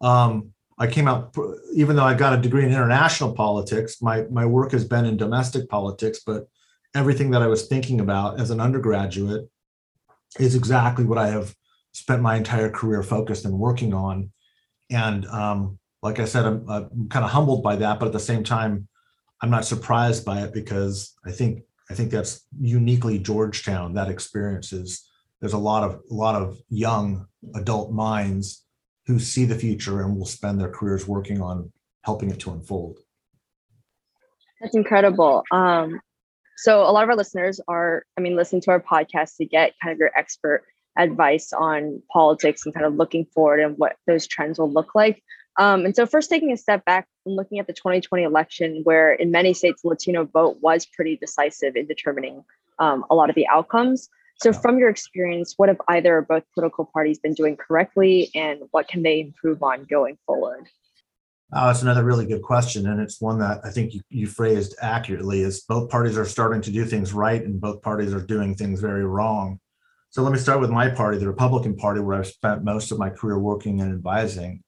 um, 0.00 0.52
I 0.78 0.86
came 0.86 1.08
out, 1.08 1.34
even 1.74 1.96
though 1.96 2.04
I 2.04 2.14
got 2.14 2.38
a 2.38 2.42
degree 2.42 2.64
in 2.64 2.70
international 2.70 3.32
politics, 3.32 4.02
my, 4.02 4.22
my 4.30 4.44
work 4.44 4.72
has 4.72 4.84
been 4.84 5.04
in 5.04 5.16
domestic 5.16 5.68
politics, 5.68 6.20
but 6.26 6.48
everything 6.94 7.30
that 7.30 7.42
I 7.42 7.46
was 7.46 7.66
thinking 7.66 8.00
about 8.00 8.40
as 8.40 8.50
an 8.50 8.60
undergraduate 8.60 9.48
is 10.38 10.54
exactly 10.54 11.04
what 11.04 11.18
I 11.18 11.28
have 11.28 11.54
spent 11.92 12.20
my 12.20 12.36
entire 12.36 12.70
career 12.70 13.02
focused 13.02 13.44
and 13.44 13.58
working 13.58 13.94
on. 13.94 14.30
And 14.90 15.26
um, 15.26 15.78
like 16.02 16.20
I 16.20 16.26
said, 16.26 16.44
I'm, 16.44 16.68
I'm 16.68 17.08
kind 17.08 17.24
of 17.24 17.30
humbled 17.30 17.62
by 17.62 17.76
that, 17.76 17.98
but 17.98 18.06
at 18.06 18.12
the 18.12 18.20
same 18.20 18.44
time, 18.44 18.88
I'm 19.42 19.50
not 19.50 19.64
surprised 19.64 20.24
by 20.24 20.40
it 20.42 20.52
because 20.52 21.14
I 21.24 21.30
think 21.30 21.62
I 21.90 21.94
think 21.94 22.10
that's 22.10 22.46
uniquely 22.58 23.18
Georgetown. 23.18 23.94
That 23.94 24.08
experience 24.08 24.72
is 24.72 25.08
there's 25.40 25.52
a 25.52 25.58
lot 25.58 25.84
of 25.84 26.00
a 26.10 26.14
lot 26.14 26.40
of 26.40 26.58
young 26.68 27.26
adult 27.54 27.92
minds 27.92 28.64
who 29.06 29.18
see 29.18 29.44
the 29.44 29.54
future 29.54 30.02
and 30.02 30.16
will 30.16 30.26
spend 30.26 30.60
their 30.60 30.70
careers 30.70 31.06
working 31.06 31.40
on 31.40 31.72
helping 32.02 32.30
it 32.30 32.40
to 32.40 32.50
unfold. 32.50 32.98
That's 34.60 34.74
incredible. 34.74 35.44
Um, 35.52 36.00
so 36.56 36.80
a 36.80 36.90
lot 36.90 37.04
of 37.04 37.10
our 37.10 37.16
listeners 37.16 37.60
are, 37.68 38.04
I 38.16 38.20
mean, 38.20 38.34
listening 38.34 38.62
to 38.62 38.70
our 38.70 38.80
podcast 38.80 39.36
to 39.36 39.44
get 39.44 39.74
kind 39.82 39.92
of 39.92 39.98
your 39.98 40.10
expert 40.16 40.64
advice 40.98 41.52
on 41.52 42.02
politics 42.10 42.64
and 42.64 42.74
kind 42.74 42.86
of 42.86 42.94
looking 42.94 43.26
forward 43.26 43.60
and 43.60 43.76
what 43.76 43.96
those 44.06 44.26
trends 44.26 44.58
will 44.58 44.72
look 44.72 44.94
like. 44.94 45.22
Um, 45.58 45.84
and 45.86 45.96
so, 45.96 46.06
first, 46.06 46.28
taking 46.28 46.52
a 46.52 46.56
step 46.56 46.84
back 46.84 47.08
and 47.24 47.34
looking 47.34 47.58
at 47.58 47.66
the 47.66 47.72
2020 47.72 48.24
election, 48.24 48.80
where 48.84 49.12
in 49.12 49.30
many 49.30 49.54
states, 49.54 49.82
the 49.82 49.88
Latino 49.88 50.24
vote 50.24 50.58
was 50.60 50.86
pretty 50.86 51.16
decisive 51.16 51.76
in 51.76 51.86
determining 51.86 52.44
um, 52.78 53.04
a 53.10 53.14
lot 53.14 53.30
of 53.30 53.36
the 53.36 53.46
outcomes. 53.48 54.08
So, 54.38 54.52
from 54.52 54.78
your 54.78 54.90
experience, 54.90 55.54
what 55.56 55.70
have 55.70 55.80
either 55.88 56.18
or 56.18 56.22
both 56.22 56.44
political 56.52 56.84
parties 56.84 57.18
been 57.18 57.32
doing 57.32 57.56
correctly, 57.56 58.30
and 58.34 58.60
what 58.70 58.86
can 58.86 59.02
they 59.02 59.20
improve 59.20 59.62
on 59.62 59.84
going 59.84 60.18
forward? 60.26 60.66
Oh, 61.52 61.68
that's 61.68 61.82
another 61.82 62.04
really 62.04 62.26
good 62.26 62.42
question, 62.42 62.86
and 62.86 63.00
it's 63.00 63.20
one 63.20 63.38
that 63.38 63.60
I 63.64 63.70
think 63.70 63.94
you, 63.94 64.00
you 64.10 64.26
phrased 64.26 64.76
accurately. 64.82 65.40
Is 65.40 65.62
both 65.62 65.88
parties 65.88 66.18
are 66.18 66.26
starting 66.26 66.60
to 66.62 66.70
do 66.70 66.84
things 66.84 67.14
right, 67.14 67.42
and 67.42 67.58
both 67.58 67.80
parties 67.80 68.12
are 68.12 68.20
doing 68.20 68.54
things 68.54 68.80
very 68.80 69.06
wrong. 69.06 69.58
So 70.10 70.22
let 70.22 70.32
me 70.32 70.38
start 70.38 70.60
with 70.60 70.70
my 70.70 70.88
party, 70.90 71.18
the 71.18 71.26
Republican 71.26 71.76
Party, 71.76 72.00
where 72.00 72.18
I've 72.18 72.26
spent 72.26 72.64
most 72.64 72.92
of 72.92 72.98
my 72.98 73.10
career 73.10 73.38
working 73.38 73.80
and 73.80 73.92
advising. 73.92 74.62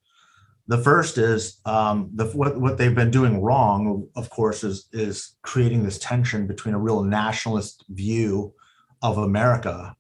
The 0.69 0.79
first 0.79 1.17
is 1.17 1.61
um, 1.65 2.11
the, 2.15 2.27
what, 2.27 2.61
what 2.61 2.77
they've 2.77 2.95
been 2.95 3.11
doing 3.11 3.41
wrong, 3.41 4.07
of 4.15 4.29
course, 4.29 4.63
is, 4.63 4.87
is 4.93 5.37
creating 5.43 5.83
this 5.83 5.99
tension 5.99 6.47
between 6.47 6.75
a 6.75 6.79
real 6.79 7.03
nationalist 7.03 7.87
view 7.89 8.53
of 9.01 9.17
America 9.17 9.97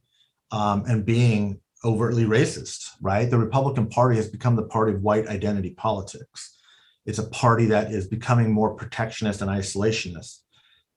um, 0.50 0.84
and 0.86 1.06
being 1.06 1.60
overtly 1.84 2.24
racist, 2.24 2.90
right? 3.00 3.30
The 3.30 3.38
Republican 3.38 3.88
Party 3.88 4.16
has 4.16 4.28
become 4.28 4.56
the 4.56 4.64
party 4.64 4.92
of 4.92 5.02
white 5.02 5.26
identity 5.28 5.70
politics. 5.70 6.58
It's 7.06 7.18
a 7.18 7.30
party 7.30 7.64
that 7.66 7.90
is 7.90 8.06
becoming 8.06 8.52
more 8.52 8.74
protectionist 8.74 9.40
and 9.40 9.50
isolationist. 9.50 10.40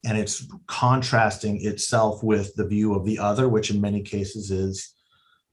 And 0.03 0.17
it's 0.17 0.47
contrasting 0.67 1.65
itself 1.65 2.23
with 2.23 2.53
the 2.55 2.67
view 2.67 2.93
of 2.93 3.05
the 3.05 3.19
other, 3.19 3.47
which 3.47 3.69
in 3.69 3.79
many 3.79 4.01
cases 4.01 4.51
is 4.51 4.93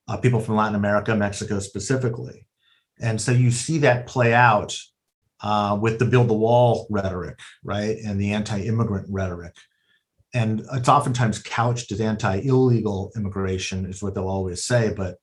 uh, 0.08 0.16
people 0.16 0.40
from 0.40 0.56
Latin 0.56 0.74
America, 0.74 1.14
Mexico 1.14 1.60
specifically. 1.60 2.47
And 3.00 3.20
so 3.20 3.32
you 3.32 3.50
see 3.50 3.78
that 3.78 4.06
play 4.06 4.34
out 4.34 4.76
uh, 5.42 5.78
with 5.80 5.98
the 5.98 6.04
build 6.04 6.28
the 6.28 6.34
wall 6.34 6.86
rhetoric, 6.90 7.38
right? 7.62 7.96
And 8.04 8.20
the 8.20 8.32
anti 8.32 8.60
immigrant 8.62 9.06
rhetoric. 9.08 9.54
And 10.34 10.64
it's 10.72 10.88
oftentimes 10.88 11.40
couched 11.40 11.90
as 11.92 12.00
anti 12.00 12.36
illegal 12.36 13.12
immigration, 13.16 13.86
is 13.86 14.02
what 14.02 14.14
they'll 14.14 14.28
always 14.28 14.64
say. 14.64 14.92
But 14.94 15.16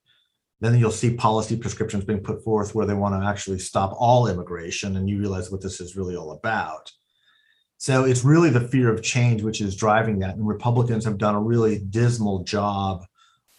then 0.61 0.79
you'll 0.79 0.91
see 0.91 1.13
policy 1.13 1.57
prescriptions 1.57 2.05
being 2.05 2.21
put 2.21 2.43
forth 2.43 2.73
where 2.73 2.85
they 2.85 2.93
want 2.93 3.21
to 3.21 3.27
actually 3.27 3.59
stop 3.59 3.93
all 3.97 4.27
immigration. 4.27 4.95
And 4.95 5.09
you 5.09 5.19
realize 5.19 5.51
what 5.51 5.61
this 5.61 5.79
is 5.79 5.95
really 5.95 6.15
all 6.15 6.31
about. 6.31 6.91
So 7.77 8.05
it's 8.05 8.23
really 8.23 8.49
the 8.49 8.67
fear 8.69 8.91
of 8.91 9.03
change 9.03 9.43
which 9.43 9.61
is 9.61 9.75
driving 9.75 10.19
that. 10.19 10.35
And 10.35 10.47
Republicans 10.47 11.05
have 11.05 11.17
done 11.17 11.35
a 11.35 11.41
really 11.41 11.79
dismal 11.79 12.43
job 12.43 13.05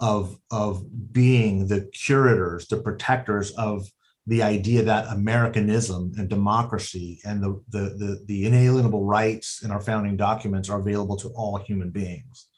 of, 0.00 0.38
of 0.50 0.84
being 1.12 1.68
the 1.68 1.82
curators, 1.92 2.66
the 2.66 2.78
protectors 2.78 3.50
of 3.52 3.86
the 4.26 4.42
idea 4.42 4.82
that 4.82 5.06
Americanism 5.12 6.12
and 6.18 6.28
democracy 6.28 7.20
and 7.24 7.42
the, 7.42 7.62
the, 7.68 7.78
the, 7.78 8.24
the, 8.26 8.46
inalienable 8.46 9.04
rights 9.04 9.62
in 9.62 9.70
our 9.70 9.80
founding 9.80 10.16
documents 10.16 10.68
are 10.68 10.80
available 10.80 11.16
to 11.16 11.28
all 11.28 11.56
human 11.58 11.90
beings. 11.90 12.48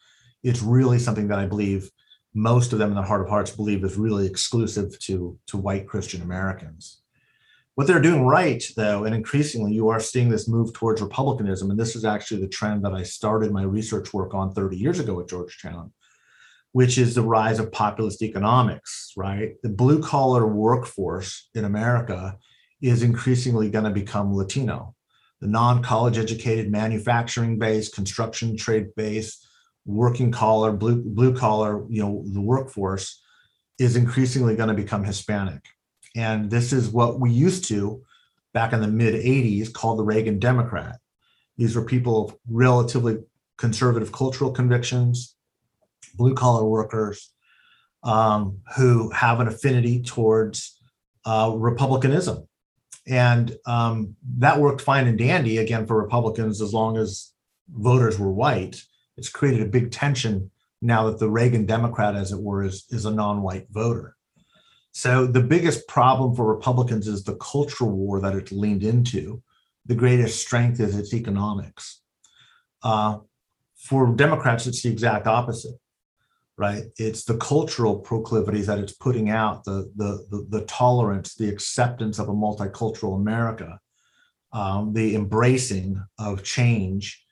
It's 0.43 0.63
really 0.63 0.99
something 0.99 1.29
that 1.29 1.39
I 1.39 1.47
believe 1.47 1.91
most 2.35 2.73
of 2.73 2.79
them 2.79 2.91
in 2.91 2.97
the 2.97 3.03
heart 3.03 3.21
of 3.21 3.29
hearts 3.29 3.51
believe 3.51 3.85
is 3.85 3.97
really 3.97 4.27
exclusive 4.27 4.99
to, 5.01 5.39
to 5.49 5.57
white 5.59 5.87
Christian 5.87 6.23
Americans. 6.23 7.03
What 7.75 7.87
they're 7.87 8.01
doing 8.01 8.27
right, 8.27 8.65
though, 8.77 9.05
and 9.05 9.15
increasingly 9.15 9.73
you 9.73 9.89
are 9.89 10.01
seeing 10.01 10.29
this 10.29 10.49
move 10.49 10.73
towards 10.73 11.03
republicanism, 11.03 11.71
and 11.71 11.79
this 11.79 11.95
is 11.95 12.05
actually 12.05 12.41
the 12.41 12.49
trend 12.49 12.85
that 12.85 12.93
I 12.93 13.03
started 13.03 13.53
my 13.53 13.63
research 13.63 14.13
work 14.13 14.35
on 14.35 14.53
30 14.53 14.77
years 14.77 14.99
ago 14.99 15.21
at 15.21 15.29
Georgetown, 15.29 15.93
which 16.73 16.99
is 16.99 17.15
the 17.15 17.23
rise 17.23 17.59
of 17.59 17.73
populist 17.73 18.23
economics, 18.23 19.13
right? 19.17 19.55
The 19.63 19.69
blue 19.69 20.03
collar 20.03 20.47
workforce 20.47 21.49
in 21.55 21.65
America 21.65 22.37
is 22.81 23.03
increasingly 23.03 23.71
going 23.71 23.85
to 23.85 23.91
become 23.91 24.35
Latino. 24.35 24.95
The 25.41 25.49
non 25.49 25.83
college 25.83 26.19
educated, 26.19 26.71
manufacturing 26.71 27.59
based, 27.59 27.95
construction 27.95 28.57
trade 28.57 28.89
based, 28.97 29.47
working 29.87 30.31
collar, 30.31 30.73
blue, 30.73 31.03
blue 31.03 31.35
collar, 31.35 31.85
you 31.89 32.03
know, 32.03 32.23
the 32.27 32.41
workforce 32.41 33.21
is 33.79 33.97
increasingly 33.97 34.57
going 34.57 34.69
to 34.69 34.75
become 34.75 35.05
Hispanic. 35.05 35.65
And 36.17 36.51
this 36.51 36.73
is 36.73 36.89
what 36.89 37.21
we 37.21 37.31
used 37.31 37.65
to 37.69 38.03
back 38.53 38.73
in 38.73 38.81
the 38.81 38.89
mid 38.89 39.15
80s 39.15 39.73
call 39.73 39.97
the 39.97 40.05
Reagan 40.05 40.39
Democrat. 40.39 40.99
These 41.57 41.77
were 41.77 41.85
people 41.85 42.27
of 42.27 42.37
relatively 42.49 43.19
conservative 43.57 44.13
cultural 44.13 44.51
convictions, 44.51 45.37
blue 46.19 46.35
collar 46.35 46.67
workers 46.67 47.33
um, 48.03 48.59
who 48.77 49.11
have 49.11 49.41
an 49.41 49.49
affinity 49.49 50.03
towards 50.03 50.79
uh, 51.25 51.53
republicanism. 51.57 52.47
And 53.07 53.57
um, 53.67 54.17
that 54.37 54.61
worked 54.61 54.83
fine 54.83 55.07
and 55.07 55.19
dandy, 55.19 55.59
again, 55.59 55.87
for 55.87 55.97
Republicans 55.97 56.61
as 56.61 56.75
long 56.75 56.99
as 56.99 57.33
voters 57.71 58.19
were 58.19 58.31
white. 58.31 58.83
It's 59.17 59.31
created 59.31 59.63
a 59.63 59.71
big 59.71 59.91
tension 59.91 60.51
now 60.83 61.09
that 61.09 61.19
the 61.19 61.31
Reagan 61.31 61.65
Democrat, 61.65 62.15
as 62.15 62.33
it 62.33 62.41
were, 62.41 62.63
is, 62.63 62.85
is 62.91 63.07
a 63.07 63.11
non 63.11 63.43
white 63.43 63.67
voter. 63.71 64.15
So 64.93 65.27
the 65.27 65.43
biggest 65.43 65.89
problem 65.89 66.35
for 66.35 66.45
Republicans 66.45 67.09
is 67.09 67.25
the 67.25 67.37
cultural 67.37 67.91
war 67.91 68.21
that 68.21 68.35
it's 68.35 68.53
leaned 68.53 68.83
into. 68.83 69.43
The 69.87 69.95
greatest 69.95 70.41
strength 70.41 70.81
is 70.81 70.97
its 70.97 71.15
economics. 71.15 72.03
Uh, 72.83 73.19
for 73.77 74.15
Democrats, 74.15 74.67
it's 74.67 74.83
the 74.83 74.91
exact 74.91 75.27
opposite 75.27 75.79
right? 76.59 76.85
It's 76.99 77.25
the 77.25 77.37
cultural 77.37 77.97
proclivities 77.97 78.67
that 78.67 78.81
it's 78.81 78.93
putting 78.93 79.31
out, 79.31 79.65
the 79.65 79.91
the 79.97 80.27
the, 80.31 80.47
the 80.51 80.65
tolerance, 80.67 81.35
the 81.35 81.49
acceptance 81.49 82.19
of 82.19 82.29
a 82.29 82.35
multicultural 82.35 83.17
America, 83.17 83.79
um, 84.53 84.93
the 84.93 85.15
embracing 85.15 86.03
of 86.19 86.43
change, 86.43 87.25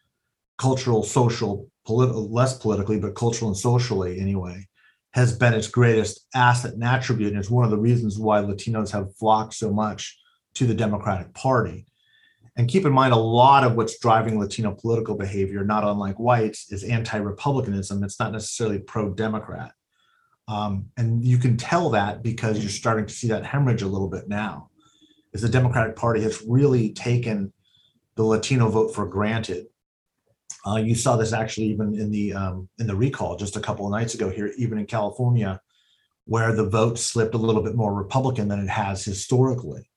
cultural, 0.58 1.02
social, 1.02 1.68
political, 1.84 2.32
less 2.32 2.56
politically, 2.56 3.00
but 3.00 3.16
cultural 3.16 3.50
and 3.50 3.58
socially 3.58 4.20
anyway, 4.20 4.64
has 5.12 5.36
been 5.36 5.54
its 5.54 5.68
greatest 5.68 6.26
asset 6.34 6.74
and 6.74 6.84
attribute, 6.84 7.32
and 7.32 7.38
it's 7.38 7.50
one 7.50 7.64
of 7.64 7.70
the 7.70 7.78
reasons 7.78 8.18
why 8.18 8.40
Latinos 8.40 8.92
have 8.92 9.14
flocked 9.16 9.54
so 9.54 9.72
much 9.72 10.16
to 10.54 10.66
the 10.66 10.74
Democratic 10.74 11.34
Party 11.34 11.84
and 12.56 12.68
keep 12.68 12.86
in 12.86 12.92
mind, 12.92 13.12
a 13.12 13.16
lot 13.16 13.64
of 13.64 13.74
what's 13.76 13.98
driving 13.98 14.40
Latino 14.40 14.72
political 14.72 15.14
behavior, 15.14 15.62
not 15.62 15.84
unlike 15.84 16.18
whites, 16.18 16.72
is 16.72 16.84
anti 16.84 17.18
Republicanism. 17.18 18.02
It's 18.02 18.18
not 18.18 18.32
necessarily 18.32 18.78
pro 18.78 19.12
Democrat. 19.12 19.72
Um, 20.48 20.86
and 20.96 21.24
you 21.24 21.38
can 21.38 21.56
tell 21.58 21.90
that 21.90 22.22
because 22.22 22.60
you're 22.60 22.70
starting 22.70 23.06
to 23.06 23.12
see 23.12 23.28
that 23.28 23.44
hemorrhage 23.44 23.82
a 23.82 23.88
little 23.88 24.08
bit 24.08 24.28
now, 24.28 24.70
is 25.34 25.42
the 25.42 25.48
Democratic 25.50 25.96
Party 25.96 26.22
has 26.22 26.42
really 26.48 26.92
taken 26.92 27.52
the 28.14 28.22
Latino 28.22 28.70
vote 28.70 28.94
for 28.94 29.06
granted. 29.06 29.66
Uh, 30.66 30.76
you 30.76 30.94
saw 30.94 31.16
this 31.16 31.34
actually 31.34 31.66
even 31.66 31.94
in 31.94 32.10
the 32.10 32.32
um, 32.32 32.68
in 32.78 32.86
the 32.86 32.96
recall 32.96 33.36
just 33.36 33.56
a 33.56 33.60
couple 33.60 33.84
of 33.84 33.92
nights 33.92 34.14
ago 34.14 34.30
here, 34.30 34.50
even 34.56 34.78
in 34.78 34.86
California, 34.86 35.60
where 36.24 36.54
the 36.54 36.68
vote 36.68 36.98
slipped 36.98 37.34
a 37.34 37.38
little 37.38 37.62
bit 37.62 37.74
more 37.74 37.92
Republican 37.92 38.48
than 38.48 38.60
it 38.60 38.68
has 38.68 39.04
historically 39.04 39.90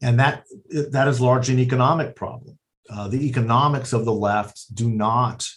and 0.00 0.18
that 0.18 0.44
that 0.90 1.08
is 1.08 1.20
largely 1.20 1.54
an 1.54 1.60
economic 1.60 2.14
problem. 2.14 2.58
Uh, 2.90 3.08
the 3.08 3.26
economics 3.26 3.92
of 3.92 4.04
the 4.04 4.12
left 4.12 4.74
do 4.74 4.88
not 4.88 5.48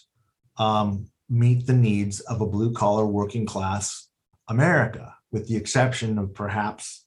um, 0.58 1.06
meet 1.28 1.66
the 1.66 1.72
needs 1.72 2.20
of 2.20 2.40
a 2.40 2.46
blue 2.46 2.72
collar 2.72 3.06
working 3.06 3.46
class 3.46 4.08
America, 4.48 5.14
with 5.30 5.48
the 5.48 5.56
exception 5.56 6.18
of 6.18 6.34
perhaps 6.34 7.04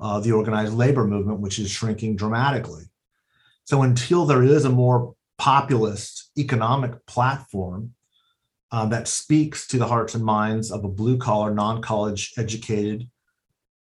uh, 0.00 0.18
the 0.20 0.32
organized 0.32 0.74
labor 0.74 1.06
movement, 1.06 1.40
which 1.40 1.58
is 1.58 1.70
shrinking 1.70 2.16
dramatically. 2.16 2.84
So 3.64 3.82
until 3.82 4.24
there 4.24 4.42
is 4.42 4.64
a 4.64 4.70
more 4.70 5.14
populist 5.36 6.30
economic 6.36 7.06
platform 7.06 7.94
uh, 8.72 8.86
that 8.86 9.08
speaks 9.08 9.66
to 9.68 9.78
the 9.78 9.86
hearts 9.86 10.14
and 10.14 10.24
minds 10.24 10.72
of 10.72 10.84
a 10.84 10.88
blue 10.88 11.18
collar, 11.18 11.54
non 11.54 11.82
college 11.82 12.32
educated 12.36 13.08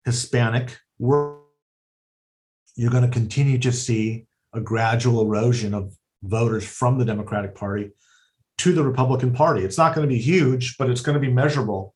Hispanic 0.05 0.77
worker 0.97 1.42
you're 2.75 2.91
going 2.91 3.03
to 3.03 3.09
continue 3.09 3.57
to 3.59 3.71
see 3.71 4.25
a 4.53 4.59
gradual 4.59 5.21
erosion 5.21 5.73
of 5.73 5.95
voters 6.23 6.65
from 6.65 6.97
the 6.97 7.05
Democratic 7.05 7.55
Party 7.55 7.91
to 8.59 8.73
the 8.73 8.83
Republican 8.83 9.33
Party. 9.33 9.63
It's 9.63 9.77
not 9.77 9.95
going 9.95 10.07
to 10.07 10.13
be 10.13 10.21
huge, 10.21 10.77
but 10.77 10.89
it's 10.89 11.01
going 11.01 11.15
to 11.15 11.19
be 11.19 11.31
measurable. 11.31 11.95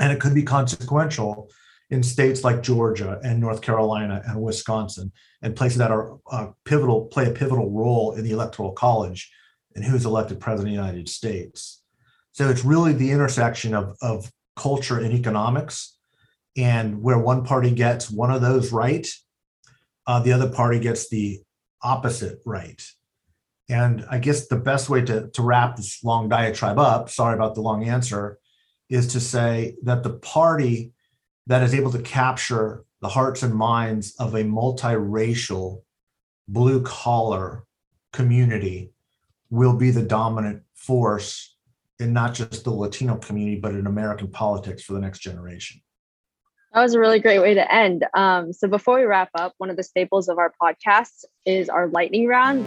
And 0.00 0.12
it 0.12 0.20
could 0.20 0.34
be 0.34 0.42
consequential 0.42 1.50
in 1.90 2.02
states 2.02 2.42
like 2.42 2.62
Georgia 2.62 3.20
and 3.22 3.38
North 3.38 3.60
Carolina 3.60 4.22
and 4.26 4.40
Wisconsin 4.40 5.12
and 5.42 5.54
places 5.54 5.78
that 5.78 5.90
are 5.90 6.18
uh, 6.30 6.48
pivotal, 6.64 7.06
play 7.06 7.28
a 7.28 7.32
pivotal 7.32 7.70
role 7.70 8.12
in 8.12 8.24
the 8.24 8.30
electoral 8.30 8.72
college 8.72 9.30
and 9.74 9.84
who's 9.84 10.06
elected 10.06 10.40
president 10.40 10.68
of 10.68 10.74
the 10.74 10.86
United 10.86 11.08
States. 11.08 11.82
So 12.32 12.48
it's 12.48 12.64
really 12.64 12.94
the 12.94 13.10
intersection 13.10 13.74
of, 13.74 13.94
of 14.00 14.30
culture 14.56 14.98
and 14.98 15.12
economics. 15.12 15.98
And 16.56 17.02
where 17.02 17.18
one 17.18 17.44
party 17.44 17.70
gets 17.70 18.10
one 18.10 18.30
of 18.30 18.42
those 18.42 18.72
right, 18.72 19.06
uh, 20.06 20.20
the 20.20 20.32
other 20.32 20.48
party 20.48 20.78
gets 20.78 21.08
the 21.08 21.40
opposite 21.82 22.40
right. 22.44 22.82
And 23.68 24.04
I 24.10 24.18
guess 24.18 24.48
the 24.48 24.56
best 24.56 24.88
way 24.88 25.02
to, 25.02 25.28
to 25.28 25.42
wrap 25.42 25.76
this 25.76 26.02
long 26.04 26.28
diatribe 26.28 26.78
up, 26.78 27.10
sorry 27.10 27.34
about 27.34 27.54
the 27.54 27.62
long 27.62 27.84
answer, 27.84 28.38
is 28.88 29.06
to 29.08 29.20
say 29.20 29.76
that 29.82 30.02
the 30.02 30.14
party 30.14 30.92
that 31.46 31.62
is 31.62 31.74
able 31.74 31.90
to 31.92 32.02
capture 32.02 32.84
the 33.00 33.08
hearts 33.08 33.42
and 33.42 33.54
minds 33.54 34.14
of 34.18 34.34
a 34.34 34.44
multiracial, 34.44 35.82
blue 36.48 36.82
collar 36.82 37.64
community 38.12 38.92
will 39.50 39.76
be 39.76 39.90
the 39.90 40.02
dominant 40.02 40.62
force 40.74 41.56
in 41.98 42.12
not 42.12 42.34
just 42.34 42.64
the 42.64 42.70
Latino 42.70 43.16
community, 43.16 43.60
but 43.60 43.74
in 43.74 43.86
American 43.86 44.28
politics 44.28 44.82
for 44.82 44.94
the 44.94 45.00
next 45.00 45.18
generation. 45.18 45.80
That 46.74 46.80
was 46.80 46.94
a 46.94 47.00
really 47.00 47.18
great 47.18 47.40
way 47.40 47.52
to 47.52 47.74
end. 47.74 48.06
Um, 48.14 48.54
so 48.54 48.66
before 48.66 48.98
we 48.98 49.04
wrap 49.04 49.28
up, 49.34 49.52
one 49.58 49.68
of 49.68 49.76
the 49.76 49.82
staples 49.82 50.30
of 50.30 50.38
our 50.38 50.54
podcast 50.60 51.26
is 51.44 51.68
our 51.68 51.88
lightning 51.88 52.26
round, 52.26 52.64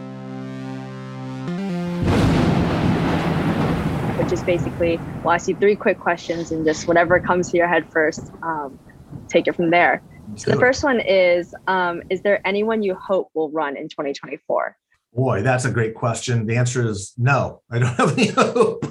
which 4.20 4.32
is 4.32 4.44
basically 4.44 5.00
we'll 5.24 5.32
ask 5.34 5.48
you 5.48 5.56
three 5.56 5.76
quick 5.76 6.00
questions 6.00 6.52
and 6.52 6.64
just 6.64 6.88
whatever 6.88 7.20
comes 7.20 7.50
to 7.50 7.58
your 7.58 7.68
head 7.68 7.92
first, 7.92 8.32
um, 8.44 8.78
take 9.28 9.48
it 9.48 9.56
from 9.56 9.72
there. 9.72 10.04
So 10.36 10.52
the 10.52 10.60
first 10.60 10.84
one 10.84 11.00
is: 11.00 11.56
um, 11.66 12.04
Is 12.12 12.22
there 12.22 12.46
anyone 12.46 12.84
you 12.84 12.94
hope 12.94 13.30
will 13.34 13.50
run 13.50 13.76
in 13.76 13.90
2024? 13.90 14.78
Boy, 15.14 15.42
that's 15.42 15.66
a 15.66 15.72
great 15.72 15.96
question. 15.96 16.46
The 16.46 16.58
answer 16.58 16.88
is 16.88 17.14
no. 17.18 17.62
I 17.72 17.80
don't 17.80 17.96
have 17.96 18.14
any 18.16 18.28
hope 18.36 18.86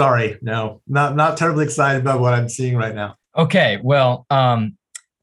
sorry, 0.00 0.38
no, 0.40 0.80
not 0.86 1.14
not 1.14 1.36
terribly 1.36 1.64
excited 1.64 2.00
about 2.00 2.20
what 2.20 2.32
I'm 2.32 2.48
seeing 2.48 2.74
right 2.74 2.94
now. 2.94 3.16
Okay, 3.36 3.78
well, 3.82 4.26
um, 4.30 4.78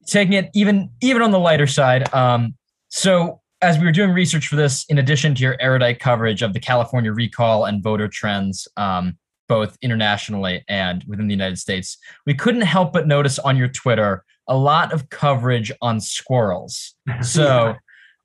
taking 0.06 0.34
it 0.34 0.50
even 0.54 0.90
even 1.00 1.20
on 1.20 1.32
the 1.32 1.38
lighter 1.38 1.66
side. 1.66 2.12
Um, 2.14 2.54
so 2.88 3.40
as 3.60 3.76
we 3.76 3.84
were 3.84 3.92
doing 3.92 4.10
research 4.10 4.46
for 4.46 4.54
this, 4.54 4.84
in 4.88 4.98
addition 4.98 5.34
to 5.34 5.42
your 5.42 5.56
erudite 5.60 5.98
coverage 5.98 6.42
of 6.42 6.52
the 6.52 6.60
California 6.60 7.12
recall 7.12 7.64
and 7.64 7.82
voter 7.82 8.06
trends, 8.06 8.68
um, 8.76 9.18
both 9.48 9.76
internationally 9.82 10.64
and 10.68 11.02
within 11.08 11.26
the 11.26 11.34
United 11.34 11.58
States, 11.58 11.98
we 12.24 12.34
couldn't 12.34 12.62
help 12.62 12.92
but 12.92 13.08
notice 13.08 13.40
on 13.40 13.56
your 13.56 13.68
Twitter 13.68 14.24
a 14.46 14.56
lot 14.56 14.92
of 14.92 15.10
coverage 15.10 15.72
on 15.82 16.00
squirrels. 16.00 16.94
So, 17.22 17.74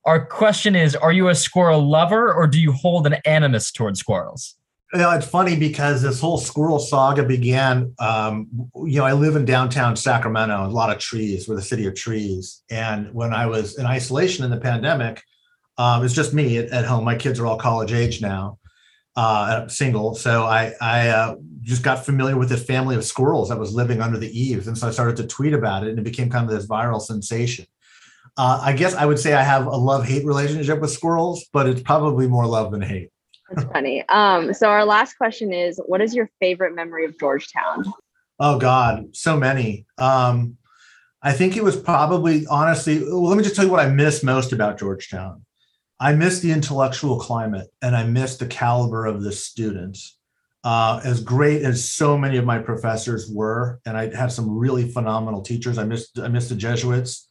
our 0.06 0.26
question 0.26 0.76
is 0.76 0.96
Are 0.96 1.12
you 1.12 1.30
a 1.30 1.36
squirrel 1.36 1.82
lover 1.82 2.32
or 2.32 2.46
do 2.46 2.62
you 2.62 2.74
hold 2.74 3.08
an 3.08 3.16
animus 3.26 3.72
towards 3.72 4.00
squirrels? 4.00 4.56
You 4.94 5.00
know, 5.00 5.10
it's 5.12 5.26
funny 5.26 5.56
because 5.56 6.04
this 6.04 6.22
whole 6.22 6.38
squirrel 6.38 6.78
saga 6.78 7.24
began. 7.24 7.96
Um, 7.98 8.48
you 8.76 9.00
know, 9.00 9.06
I 9.06 9.14
live 9.14 9.36
in 9.36 9.44
downtown 9.44 9.96
Sacramento, 9.96 10.68
a 10.68 10.68
lot 10.68 10.92
of 10.92 11.00
trees. 11.00 11.48
We're 11.48 11.56
the 11.56 11.64
city 11.64 11.88
of 11.88 11.96
trees. 11.96 12.62
And 12.70 13.12
when 13.12 13.34
I 13.34 13.48
was 13.48 13.80
in 13.80 13.88
isolation 13.88 14.46
in 14.46 14.52
the 14.52 14.60
pandemic, 14.60 15.24
um, 15.80 16.06
it's 16.06 16.14
just 16.14 16.36
me 16.36 16.60
at, 16.60 16.70
at, 16.70 16.86
home. 16.86 17.04
My 17.04 17.16
kids 17.16 17.40
are 17.40 17.48
all 17.48 17.58
college 17.58 17.92
age 17.92 18.22
now, 18.22 18.60
uh, 19.16 19.68
single. 19.68 20.14
So 20.14 20.44
I, 20.44 20.74
I 20.80 21.08
uh, 21.08 21.36
just 21.62 21.82
got 21.82 22.06
familiar 22.06 22.38
with 22.38 22.50
this 22.50 22.64
family 22.64 22.96
of 22.96 23.04
squirrels 23.04 23.50
that 23.50 23.58
was 23.58 23.74
living 23.74 24.00
under 24.00 24.20
the 24.20 24.40
eaves. 24.40 24.68
And 24.68 24.78
so 24.78 24.88
I 24.88 24.92
started 24.92 25.18
to 25.18 25.28
tweet 25.28 25.54
about 25.54 25.84
it, 25.84 25.90
and 25.90 25.98
it 25.98 26.04
became 26.04 26.30
kind 26.30 26.48
of 26.48 26.56
this 26.56 26.68
viral 26.68 27.02
sensation. 27.02 27.66
Uh, 28.38 28.60
I 28.62 28.74
guess 28.74 28.94
I 28.94 29.08
would 29.08 29.18
say 29.18 29.34
I 29.34 29.42
have 29.42 29.66
a 29.66 29.76
love 29.76 30.06
hate 30.06 30.24
relationship 30.24 30.80
with 30.80 30.92
squirrels, 30.92 31.46
but 31.52 31.68
it's 31.68 31.82
probably 31.82 32.28
more 32.28 32.46
love 32.46 32.72
than 32.72 32.82
hate. 32.82 33.10
That's 33.54 33.72
funny. 33.72 34.08
Um, 34.10 34.54
so 34.54 34.68
our 34.68 34.86
last 34.86 35.18
question 35.18 35.54
is, 35.54 35.80
what 35.86 36.02
is 36.02 36.16
your 36.16 36.30
favorite 36.40 36.76
memory 36.76 37.06
of 37.06 37.18
Georgetown? 37.20 37.86
Oh 38.40 38.58
God, 38.58 39.16
so 39.16 39.38
many. 39.38 39.86
Um, 39.98 40.58
I 41.22 41.32
think 41.34 41.56
it 41.56 41.64
was 41.64 41.76
probably 41.76 42.46
honestly. 42.48 43.00
Well, 43.04 43.28
let 43.28 43.38
me 43.38 43.44
just 43.44 43.56
tell 43.56 43.66
you 43.66 43.72
what 43.72 43.86
I 43.86 43.90
miss 43.90 44.24
most 44.24 44.52
about 44.52 44.80
Georgetown. 44.80 45.46
I 46.00 46.14
miss 46.14 46.40
the 46.40 46.52
intellectual 46.52 47.20
climate, 47.20 47.68
and 47.82 47.96
I 47.96 48.04
miss 48.04 48.38
the 48.38 48.48
caliber 48.48 49.06
of 49.06 49.24
the 49.24 49.32
students. 49.32 50.18
Uh, 50.66 51.02
as 51.04 51.22
great 51.22 51.62
as 51.62 51.90
so 51.90 52.18
many 52.18 52.38
of 52.38 52.46
my 52.46 52.58
professors 52.58 53.30
were, 53.30 53.82
and 53.86 53.98
I 53.98 54.14
had 54.16 54.32
some 54.32 54.58
really 54.58 54.90
phenomenal 54.90 55.42
teachers. 55.42 55.78
I 55.78 55.84
missed 55.84 56.18
I 56.20 56.28
missed 56.28 56.50
the 56.50 56.56
Jesuits, 56.56 57.28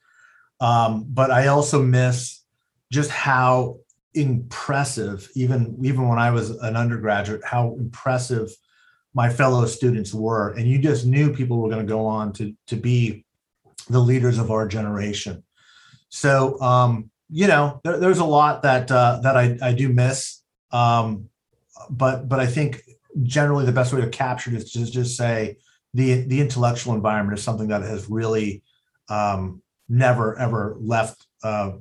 um, 0.61 1.04
but 1.08 1.30
I 1.30 1.48
also 1.48 1.82
miss 1.82 2.42
just 2.90 3.11
how 3.11 3.78
impressive 4.14 5.31
even 5.35 5.77
even 5.83 6.07
when 6.07 6.18
i 6.18 6.31
was 6.31 6.51
an 6.51 6.77
undergraduate 6.77 7.42
how 7.44 7.75
impressive 7.79 8.55
my 9.14 9.29
fellow 9.29 9.66
students 9.66 10.14
were. 10.14 10.51
And 10.53 10.66
you 10.66 10.79
just 10.79 11.05
knew 11.07 11.33
people 11.33 11.59
were 11.61 11.68
going 11.68 11.87
to 11.87 11.90
go 11.90 12.07
on 12.07 12.33
to 12.35 12.55
to 12.68 12.77
be 12.77 13.25
the 13.88 13.98
leaders 13.98 14.38
of 14.38 14.51
our 14.51 14.66
generation. 14.66 15.42
So 16.09 16.61
um 16.61 17.11
you 17.29 17.46
know 17.46 17.81
there, 17.85 17.98
there's 17.98 18.18
a 18.18 18.25
lot 18.25 18.62
that 18.62 18.90
uh, 18.90 19.20
that 19.22 19.37
I, 19.37 19.59
I 19.62 19.72
do 19.72 19.88
miss. 19.88 20.42
Um 20.70 21.29
but 21.90 22.29
but 22.29 22.38
i 22.38 22.46
think 22.46 22.83
generally 23.25 23.64
the 23.66 23.72
best 23.72 23.92
way 23.92 24.01
to 24.01 24.09
capture 24.09 24.51
it 24.51 24.57
is 24.57 24.70
just 24.70 24.92
just 24.92 25.16
say 25.16 25.57
the 25.94 26.22
the 26.22 26.40
intellectual 26.40 26.94
environment 26.94 27.37
is 27.37 27.44
something 27.44 27.68
that 27.68 27.83
has 27.83 28.09
really 28.09 28.62
um 29.09 29.61
never 29.88 30.38
ever 30.38 30.77
left 30.79 31.27
uh 31.42 31.72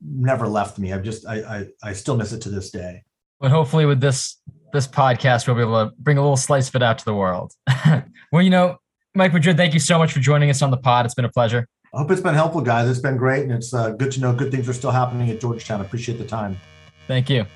never 0.00 0.48
left 0.48 0.78
me. 0.78 0.92
I've 0.92 1.02
just 1.02 1.26
I, 1.26 1.36
I 1.36 1.66
I 1.82 1.92
still 1.92 2.16
miss 2.16 2.32
it 2.32 2.40
to 2.42 2.50
this 2.50 2.70
day. 2.70 3.04
But 3.40 3.50
hopefully 3.50 3.86
with 3.86 4.00
this 4.00 4.36
this 4.72 4.86
podcast 4.86 5.46
we'll 5.46 5.56
be 5.56 5.62
able 5.62 5.86
to 5.86 5.94
bring 5.98 6.18
a 6.18 6.20
little 6.20 6.36
slice 6.36 6.68
of 6.68 6.74
it 6.74 6.82
out 6.82 6.98
to 6.98 7.04
the 7.04 7.14
world. 7.14 7.52
well, 8.32 8.42
you 8.42 8.50
know, 8.50 8.78
Mike 9.14 9.32
Madrid, 9.32 9.56
thank 9.56 9.74
you 9.74 9.80
so 9.80 9.98
much 9.98 10.12
for 10.12 10.20
joining 10.20 10.50
us 10.50 10.62
on 10.62 10.70
the 10.70 10.76
pod. 10.76 11.06
It's 11.06 11.14
been 11.14 11.24
a 11.24 11.30
pleasure. 11.30 11.66
I 11.94 11.98
hope 11.98 12.10
it's 12.10 12.20
been 12.20 12.34
helpful, 12.34 12.60
guys. 12.60 12.88
It's 12.88 12.98
been 12.98 13.16
great, 13.16 13.44
and 13.44 13.52
it's 13.52 13.72
uh, 13.72 13.90
good 13.90 14.12
to 14.12 14.20
know 14.20 14.34
good 14.34 14.50
things 14.50 14.68
are 14.68 14.74
still 14.74 14.90
happening 14.90 15.30
at 15.30 15.40
Georgetown. 15.40 15.80
I 15.80 15.84
appreciate 15.84 16.18
the 16.18 16.26
time. 16.26 16.58
Thank 17.06 17.30
you. 17.30 17.46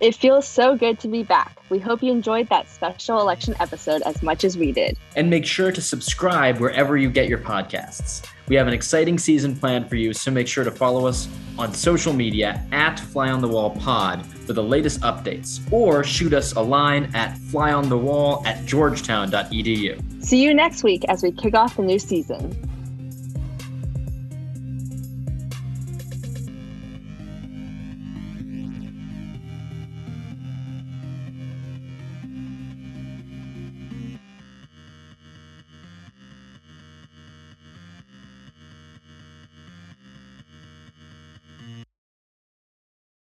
It 0.00 0.14
feels 0.14 0.46
so 0.46 0.76
good 0.76 0.98
to 1.00 1.08
be 1.08 1.22
back. 1.22 1.56
We 1.70 1.78
hope 1.78 2.02
you 2.02 2.12
enjoyed 2.12 2.48
that 2.50 2.68
special 2.68 3.20
election 3.20 3.54
episode 3.58 4.02
as 4.02 4.22
much 4.22 4.44
as 4.44 4.58
we 4.58 4.70
did. 4.70 4.98
And 5.16 5.30
make 5.30 5.46
sure 5.46 5.72
to 5.72 5.80
subscribe 5.80 6.58
wherever 6.58 6.96
you 6.96 7.08
get 7.08 7.26
your 7.26 7.38
podcasts. 7.38 8.26
We 8.46 8.56
have 8.56 8.66
an 8.66 8.74
exciting 8.74 9.18
season 9.18 9.56
planned 9.56 9.88
for 9.88 9.96
you, 9.96 10.12
so 10.12 10.30
make 10.30 10.46
sure 10.46 10.64
to 10.64 10.70
follow 10.70 11.06
us 11.06 11.28
on 11.58 11.72
social 11.72 12.12
media 12.12 12.62
at 12.72 13.00
Fly 13.00 13.30
on 13.30 13.40
the 13.40 13.48
Wall 13.48 13.70
Pod 13.70 14.26
for 14.26 14.52
the 14.52 14.62
latest 14.62 15.00
updates, 15.00 15.60
or 15.72 16.04
shoot 16.04 16.34
us 16.34 16.52
a 16.52 16.60
line 16.60 17.10
at 17.14 17.38
flyonthewall 17.38 18.44
at 18.44 18.66
georgetown.edu. 18.66 20.22
See 20.22 20.42
you 20.42 20.52
next 20.52 20.82
week 20.82 21.04
as 21.08 21.22
we 21.22 21.32
kick 21.32 21.54
off 21.54 21.76
the 21.76 21.82
new 21.82 21.98
season. 21.98 22.54